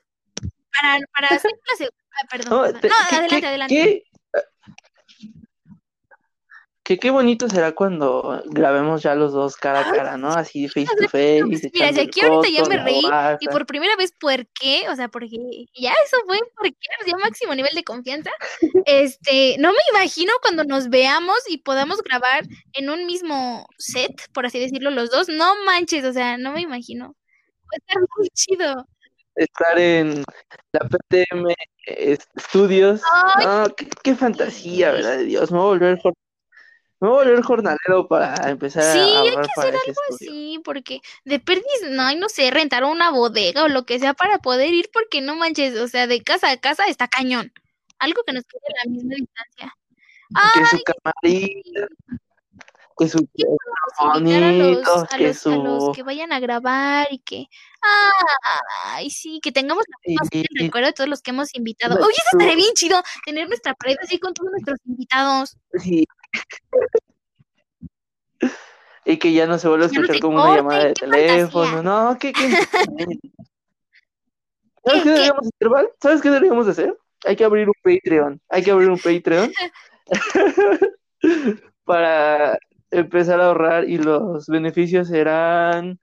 [0.81, 3.75] para, para hacer la segunda, ah, perdón, No, te- No, ¿qué- adelante, qué- adelante.
[3.75, 4.03] qué-
[6.87, 10.29] que qué bonito será cuando grabemos ya los dos cara a cara, ¿no?
[10.29, 11.43] Así face to face.
[11.45, 13.03] Mira, si aquí ahorita ya me reí
[13.41, 14.89] y por primera vez, ¿por qué?
[14.89, 15.37] O sea, porque
[15.75, 18.31] ya eso fue porque ya máximo nivel de confianza.
[18.85, 24.47] Este, no me imagino cuando nos veamos y podamos grabar en un mismo set, por
[24.47, 25.29] así decirlo, los dos.
[25.29, 27.17] No manches, o sea, no me imagino.
[27.65, 28.87] Va a estar muy chido.
[29.35, 30.23] Estar en
[30.73, 31.53] la PTM
[31.85, 33.03] es- Studios.
[33.13, 33.45] Ay.
[33.45, 35.19] No, qué, qué fantasía, ¿verdad?
[35.19, 36.15] de Dios, me voy a volver, jor-
[37.01, 40.31] me voy a volver jornalero para empezar Sí, a hay ahorrar que hacer algo estudio.
[40.33, 44.39] así, porque de perdis, no, no sé, rentar una bodega o lo que sea para
[44.39, 47.53] poder ir, porque no manches, o sea, de casa a casa está cañón.
[47.99, 49.77] Algo que nos quede a la misma distancia.
[50.55, 51.89] Que Ay, su camarita,
[52.99, 53.29] que su
[53.99, 55.93] Vamos a los, a que los, a los su...
[55.95, 57.47] que vayan a grabar y que,
[58.85, 61.95] ay, sí, que tengamos la de recuerdo de todos los que hemos invitado.
[61.97, 65.57] Oye, eso estaría bien chido, tener nuestra pared así con todos nuestros invitados.
[65.81, 66.07] Sí.
[69.05, 71.83] Y que ya no se vuelve a no escuchar como una llamada de teléfono.
[71.83, 71.83] fantasía.
[71.83, 72.33] No, ¿qué?
[72.33, 72.43] qué?
[74.85, 75.89] ¿Sabes ¿Qué, deberíamos hacer, Val?
[76.01, 76.97] ¿Sabes qué deberíamos hacer?
[77.25, 78.41] Hay que abrir un Patreon.
[78.49, 79.53] Hay que abrir un Patreon
[81.85, 82.59] para
[82.91, 85.99] empezar a ahorrar y los beneficios serán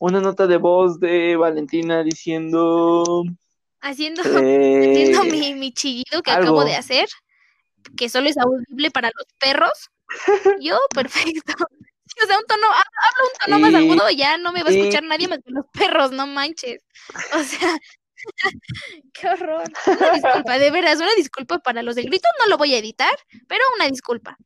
[0.00, 3.24] una nota de voz de Valentina diciendo
[3.80, 7.06] Haciendo, eh, haciendo mi, mi chillido que acabo de hacer,
[7.96, 9.90] que solo es audible para los perros.
[10.60, 11.54] Yo, perfecto.
[12.22, 14.72] O sea, un tono, hablo, un tono más Y- agudo, ya no me va a
[14.72, 16.80] escuchar nadie más que los perros, no manches.
[17.34, 17.76] O sea,
[19.12, 19.64] qué horror.
[19.86, 23.10] Una disculpa, de veras, una disculpa para los del grito, no lo voy a editar,
[23.48, 24.36] pero una disculpa.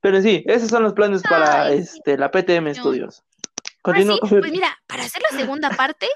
[0.00, 1.76] Pero sí, esos son los planes para sí.
[1.76, 2.74] este la PTM No.
[2.74, 3.24] Studios.
[3.82, 6.08] Continúa pues mira, para hacer la segunda parte,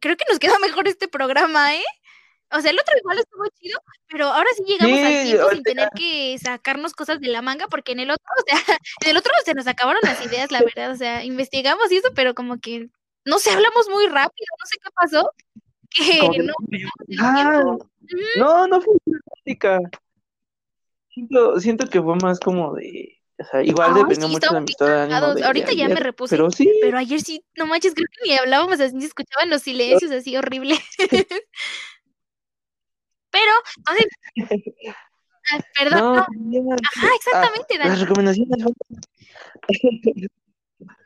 [0.00, 1.84] creo que nos quedó mejor este programa, ¿eh?
[2.50, 3.78] O sea, el otro igual estuvo chido,
[4.08, 7.66] pero ahora sí llegamos al Sí, tiempo sin tener que sacarnos cosas de la manga,
[7.68, 8.56] porque en el otro, o sea,
[9.04, 12.08] en el otro se nos acabaron las ideas, la verdad, o sea, investigamos y eso,
[12.14, 12.88] pero como que,
[13.26, 15.30] no sé, hablamos muy rápido, no sé qué pasó,
[15.90, 16.54] que como no
[17.20, 17.62] Ah,
[18.36, 19.80] no, no fue práctica.
[21.10, 23.17] Siento, siento que fue más como de.
[23.40, 24.56] O sea, igual Ay, dependió sí, mucho de
[25.00, 25.34] ánimo.
[25.34, 28.28] de- de Ahorita ya me repuse, Pero sí, Pero ayer sí, no manches, creo que
[28.28, 30.80] ni hablábamos así, se escuchaban los silencios así horribles.
[33.30, 34.06] Pero, entonces,
[35.78, 36.26] perdón, no,
[36.62, 38.64] no, ajá, exactamente, ah, las recomendaciones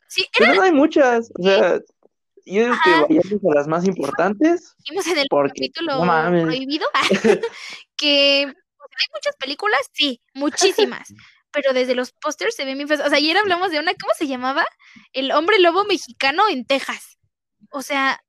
[0.08, 1.30] Sí, era Pero no hay muchas.
[1.38, 1.80] O sea,
[2.46, 3.06] yo digo que Ajá.
[3.08, 4.74] vayamos a las más importantes.
[4.78, 6.86] dijimos en el Porque, capítulo no prohibido
[7.96, 11.12] que hay muchas películas, sí, muchísimas,
[11.52, 13.00] pero desde los pósters se ven bien feos.
[13.00, 14.64] O sea, ayer hablamos de una, ¿cómo se llamaba?
[15.12, 17.18] El hombre lobo mexicano en Texas.
[17.70, 18.20] O sea,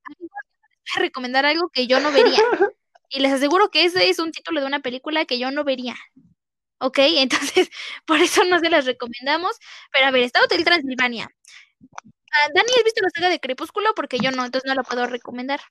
[0.96, 2.42] a recomendar algo que yo no vería.
[3.16, 5.96] Y les aseguro que ese es un título de una película que yo no vería.
[6.80, 6.98] ¿Ok?
[7.58, 7.70] Entonces,
[8.06, 9.52] por eso no se las recomendamos.
[9.92, 11.30] Pero a ver, está Hotel Transilvania.
[12.34, 13.94] Ah, Dani, ¿has visto la saga de Crepúsculo?
[13.96, 15.62] Porque yo no, entonces no la puedo recomendar.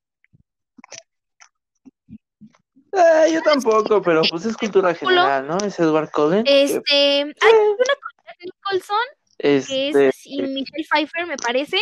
[2.92, 5.56] Ah, yo tampoco, pero pues es cultura general, ¿no?
[5.58, 6.44] Es Edward Cullen.
[6.44, 8.96] que, Este, hay una con Jack Nicholson
[9.38, 11.78] que es Este, así, Michelle Pfeiffer, me parece,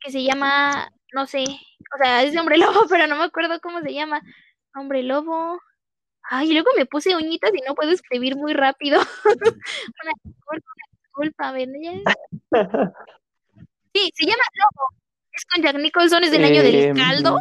[0.00, 3.60] que se llama, no sé, o sea, es de hombre lobo, pero no me acuerdo
[3.60, 4.22] cómo se llama.
[4.74, 5.60] Hombre lobo.
[6.30, 9.00] Ay, luego me puse uñitas y no puedo escribir muy rápido.
[9.24, 10.66] Una disculpa,
[11.44, 11.52] una disculpa,
[13.94, 14.88] Sí, se llama Lobo.
[15.32, 17.40] Es con Jack Nicholson, es del año del Em, caldo.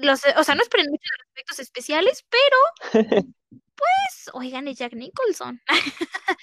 [0.00, 2.92] Los, o sea, no esperen mucho de los efectos especiales, pero
[3.50, 5.60] pues, oigan, es Jack Nicholson.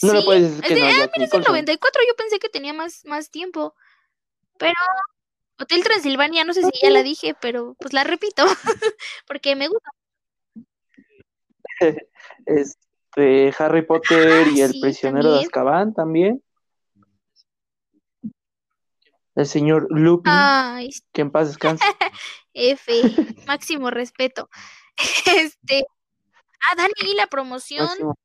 [0.00, 1.52] No le Sí, puedes decir que de- no, ah, mira, es Nicholson.
[1.52, 3.74] 94, yo pensé que tenía más, más tiempo.
[4.56, 4.74] Pero
[5.58, 8.44] Hotel Transilvania, no sé si ya la dije, pero pues la repito,
[9.26, 9.90] porque me gusta.
[12.46, 15.40] Este, Harry Potter Ah, y el prisionero de.
[15.40, 16.42] Azkaban también.
[19.38, 21.84] El señor Lupin, Ay, que en paz descanse.
[22.54, 22.92] F,
[23.46, 24.50] máximo respeto.
[25.26, 25.84] Este,
[26.68, 27.86] ah, Dani, ¿y la promoción.
[27.86, 28.18] Máximo.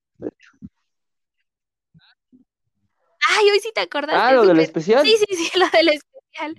[3.29, 4.19] Ay, hoy sí te acordaste.
[4.19, 5.05] Ah, lo del especial.
[5.05, 6.55] Sí, sí, sí, lo del especial.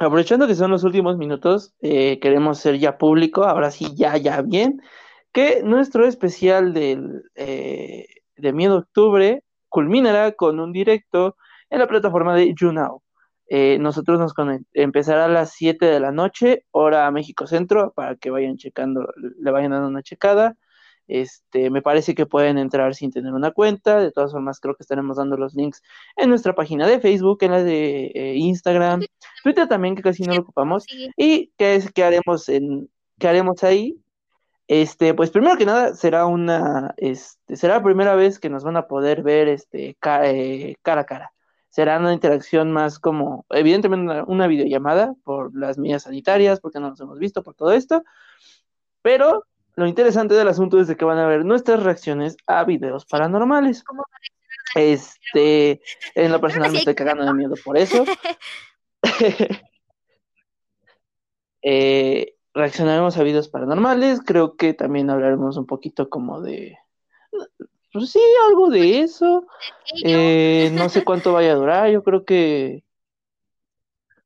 [0.00, 4.42] Aprovechando que son los últimos minutos, eh, queremos ser ya público, ahora sí, ya, ya
[4.42, 4.82] bien,
[5.30, 11.36] que nuestro especial del, eh, de Miedo Octubre culminará con un directo
[11.70, 13.02] en la plataforma de YouNow.
[13.50, 14.34] Eh, nosotros nos
[14.74, 19.50] empezará a las 7 de la noche, hora México Centro, para que vayan checando, le
[19.50, 20.56] vayan dando una checada.
[21.08, 24.00] Este, me parece que pueden entrar sin tener una cuenta.
[24.00, 25.82] De todas formas, creo que estaremos dando los links
[26.16, 29.00] en nuestra página de Facebook, en la de eh, Instagram,
[29.42, 30.84] Twitter también, que casi no lo ocupamos.
[31.16, 33.98] ¿Y qué es qué haremos en qué haremos ahí?
[34.68, 38.76] Este, pues primero que nada será una este, será la primera vez que nos van
[38.76, 41.32] a poder ver este ca- eh, cara a cara.
[41.70, 46.90] Será una interacción más como evidentemente una, una videollamada por las medidas sanitarias, porque no
[46.90, 48.04] nos hemos visto por todo esto.
[49.00, 49.44] Pero
[49.76, 53.82] lo interesante del asunto es de que van a ver nuestras reacciones a videos paranormales.
[53.84, 54.04] ¿Cómo
[54.74, 55.80] Este,
[56.14, 58.04] en lo personal me estoy cagando de miedo por eso.
[61.62, 66.76] Eh, reaccionaremos a videos paranormales, creo que también hablaremos un poquito como de,
[67.92, 69.46] pues sí, algo de eso.
[70.04, 72.84] Eh, no sé cuánto vaya a durar, yo creo que...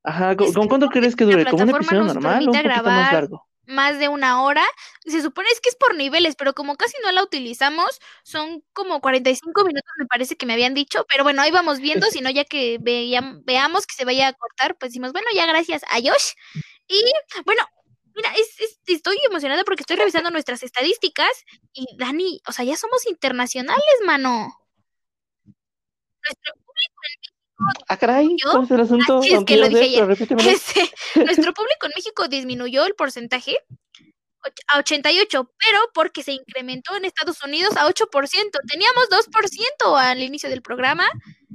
[0.03, 1.45] Ajá, ¿con, cuánto crees que dure?
[1.45, 3.47] ¿Como un episodio normal o un poquito más largo?
[3.66, 4.64] más de una hora.
[5.05, 9.01] Se supone es que es por niveles, pero como casi no la utilizamos, son como
[9.01, 11.07] 45 minutos, me parece que me habían dicho.
[11.09, 14.33] Pero bueno, ahí vamos viendo, si no, ya que veam- veamos que se vaya a
[14.33, 16.33] cortar, pues decimos, bueno, ya gracias a Josh.
[16.89, 17.03] Y
[17.45, 17.62] bueno,
[19.12, 21.30] estoy emocionada porque estoy revisando nuestras estadísticas
[21.72, 24.58] y Dani, o sea, ya somos internacionales, mano.
[25.44, 27.32] Nuestro público en
[27.88, 28.50] Ah, caray, ¿Yo?
[28.50, 29.20] ¿cuál es el asunto?
[29.22, 30.06] Es que lo dije ayer.
[31.14, 33.56] nuestro público en México disminuyó el porcentaje
[34.66, 38.08] a 88, pero porque se incrementó en Estados Unidos a 8%.
[38.66, 41.08] Teníamos 2% al inicio del programa.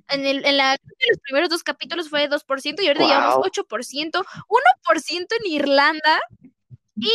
[0.07, 3.49] En, el, en, la, que los primeros dos capítulos fue 2% y ahorita llevamos Guau.
[3.49, 4.23] 8%,
[4.87, 6.21] 1% en Irlanda
[6.95, 7.11] y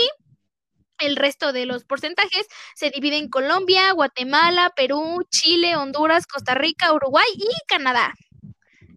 [1.03, 6.93] el resto de los porcentajes se divide en Colombia, Guatemala, Perú, Chile, Honduras, Costa Rica,
[6.93, 8.15] Uruguay y Canadá.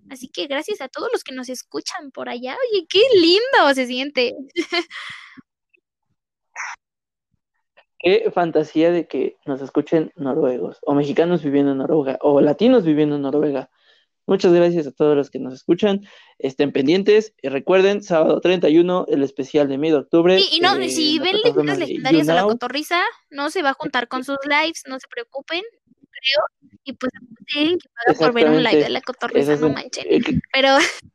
[0.10, 2.56] Así que gracias a todos los que nos escuchan por allá.
[2.72, 4.36] Oye, qué lindo se siente.
[7.97, 13.16] Qué fantasía de que nos escuchen noruegos, o mexicanos viviendo en Noruega, o latinos viviendo
[13.16, 13.72] en Noruega.
[14.28, 16.01] Muchas gracias a todos los que nos escuchan.
[16.39, 20.39] Estén pendientes y recuerden, sábado 31, el especial de medio de octubre.
[20.39, 23.73] Sí, y no, eh, si ven leyendas legendarias a la cotorriza, no se va a
[23.73, 25.61] juntar con sus lives, no se preocupen,
[26.11, 26.71] creo.
[26.84, 27.11] Y pues
[28.07, 30.05] que por ver un live de la cotorriza, no manchen.
[30.09, 30.21] eh,
[30.51, 30.69] Pero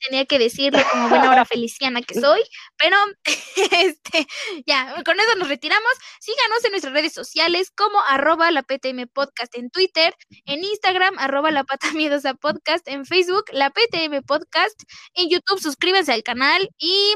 [0.00, 2.42] tenía que decirlo como buena hora feliciana que soy.
[2.76, 2.96] Pero
[3.72, 4.26] este,
[4.66, 5.92] ya, con eso nos retiramos.
[6.20, 10.14] Síganos en nuestras redes sociales como arroba la PTM Podcast en Twitter,
[10.46, 14.80] en Instagram, arroba la pata miedosa podcast, en Facebook, la PTM Podcast,
[15.14, 17.14] en YouTube, suscríbanse al canal y.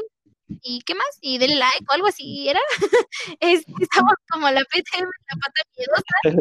[0.61, 1.07] ¿Y qué más?
[1.21, 2.59] Y denle like o algo así, ¿era?
[3.39, 6.39] Este, estamos como la PTM, la pata miedosa.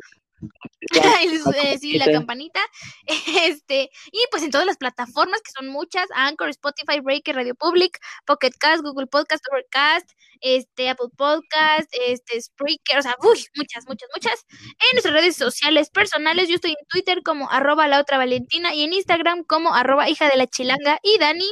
[1.65, 2.61] Eh, sí, la campanita.
[3.45, 7.99] Este, y pues en todas las plataformas, que son muchas, Anchor, Spotify, Breaker, Radio Public,
[8.27, 10.11] Pocket Cast, Google Podcast, Overcast,
[10.41, 14.45] este, Apple Podcast, este, Spreaker, o sea, uy, muchas, muchas, muchas.
[14.51, 18.85] En nuestras redes sociales personales, yo estoy en Twitter como arroba la otra Valentina y
[18.85, 21.49] en Instagram como arroba hija de la chilanga y Dani.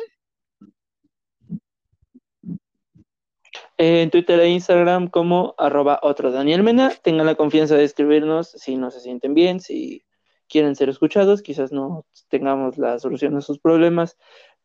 [3.84, 6.92] En Twitter e Instagram como arroba otro Daniel Mena.
[7.02, 10.04] Tengan la confianza de escribirnos si no se sienten bien, si
[10.48, 14.16] quieren ser escuchados, quizás no tengamos la solución a sus problemas,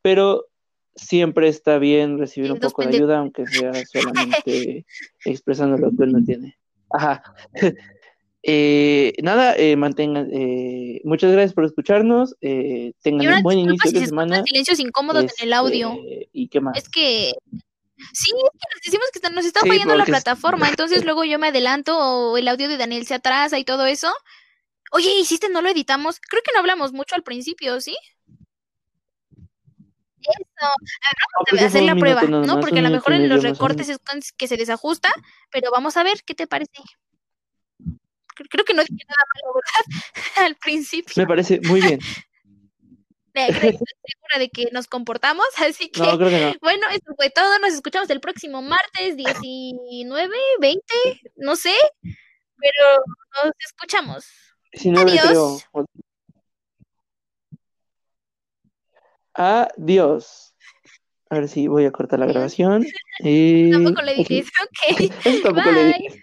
[0.03, 0.45] pero
[0.95, 4.85] siempre está bien recibir un poco de ayuda, aunque sea solamente
[5.25, 6.57] expresando lo que uno tiene.
[6.91, 7.23] Ajá.
[8.49, 10.29] Eh, nada, eh, mantengan.
[10.31, 12.33] Eh, muchas gracias por escucharnos.
[12.39, 14.41] Eh, tengan un buen inicio de semana.
[14.43, 15.91] silencios incómodos en el audio.
[15.91, 16.77] Este, ¿Y qué más?
[16.77, 17.33] Es que.
[18.13, 21.47] Sí, es que nos decimos que nos está fallando la plataforma, entonces luego yo me
[21.47, 24.13] adelanto o el audio de Daniel se atrasa y todo eso.
[24.91, 25.49] Oye, ¿hiciste?
[25.49, 26.19] ¿No lo editamos?
[26.19, 27.97] Creo que no hablamos mucho al principio, ¿sí?
[30.21, 30.65] Eso.
[30.65, 31.17] A ver,
[31.51, 32.59] vamos a hacer la prueba, ¿no?
[32.59, 33.99] Porque a lo mejor en los recortes es
[34.37, 35.13] que se desajusta,
[35.51, 36.83] pero vamos a ver qué te parece
[38.49, 40.05] creo que no dije nada malo, ¿verdad?
[40.45, 41.13] Al principio.
[41.17, 41.99] Me parece muy bien.
[43.45, 46.53] Segura de que nos comportamos, así que, no, creo que no.
[46.61, 47.59] bueno, eso fue todo.
[47.59, 50.83] Nos escuchamos el próximo martes 19, 20,
[51.37, 53.03] no sé, pero
[53.43, 54.25] nos escuchamos.
[54.73, 55.63] 19, Adiós.
[55.71, 55.85] Creo.
[59.33, 60.53] Adiós.
[61.29, 62.85] A ver si voy a cortar la grabación.
[63.19, 63.71] Y...
[63.71, 65.11] Tampoco le dices, ok.
[65.55, 66.21] Bye.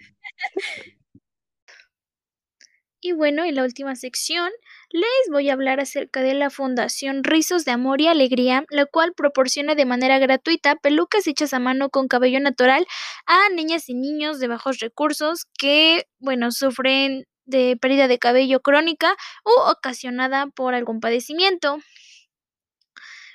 [3.01, 4.49] Y bueno, en la última sección
[4.95, 9.13] les voy a hablar acerca de la Fundación Rizos de Amor y Alegría, la cual
[9.13, 12.87] proporciona de manera gratuita pelucas hechas a mano con cabello natural
[13.25, 19.17] a niñas y niños de bajos recursos que, bueno, sufren de pérdida de cabello crónica
[19.43, 21.77] u ocasionada por algún padecimiento.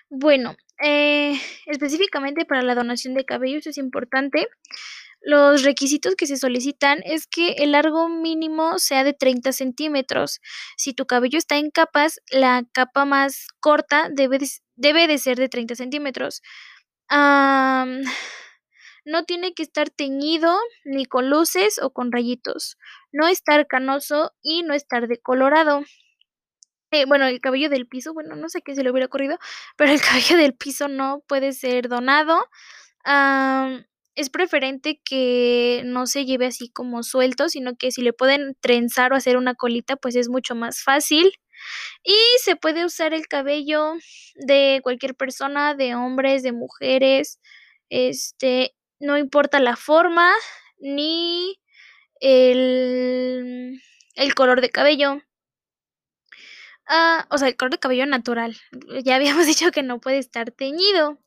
[0.08, 4.48] Bueno, eh, específicamente para la donación de cabello, eso es importante.
[5.22, 10.40] Los requisitos que se solicitan es que el largo mínimo sea de 30 centímetros.
[10.76, 15.36] Si tu cabello está en capas, la capa más corta debe de, debe de ser
[15.38, 16.42] de 30 centímetros.
[19.04, 22.78] no tiene que estar teñido ni con luces o con rayitos.
[23.12, 25.82] No estar canoso y no estar decolorado.
[26.92, 29.38] Eh, bueno, el cabello del piso, bueno, no sé qué se le hubiera ocurrido,
[29.76, 32.46] pero el cabello del piso no puede ser donado
[34.14, 39.12] es preferente que no se lleve así como suelto, sino que si le pueden trenzar
[39.12, 41.32] o hacer una colita, pues es mucho más fácil.
[42.02, 43.94] Y se puede usar el cabello
[44.34, 47.38] de cualquier persona, de hombres, de mujeres,
[47.90, 50.32] este, no importa la forma
[50.78, 51.58] ni
[52.20, 53.80] el,
[54.14, 55.20] el color de cabello.
[56.86, 58.56] Ah, o sea, el color de cabello natural.
[59.04, 61.18] Ya habíamos dicho que no puede estar teñido.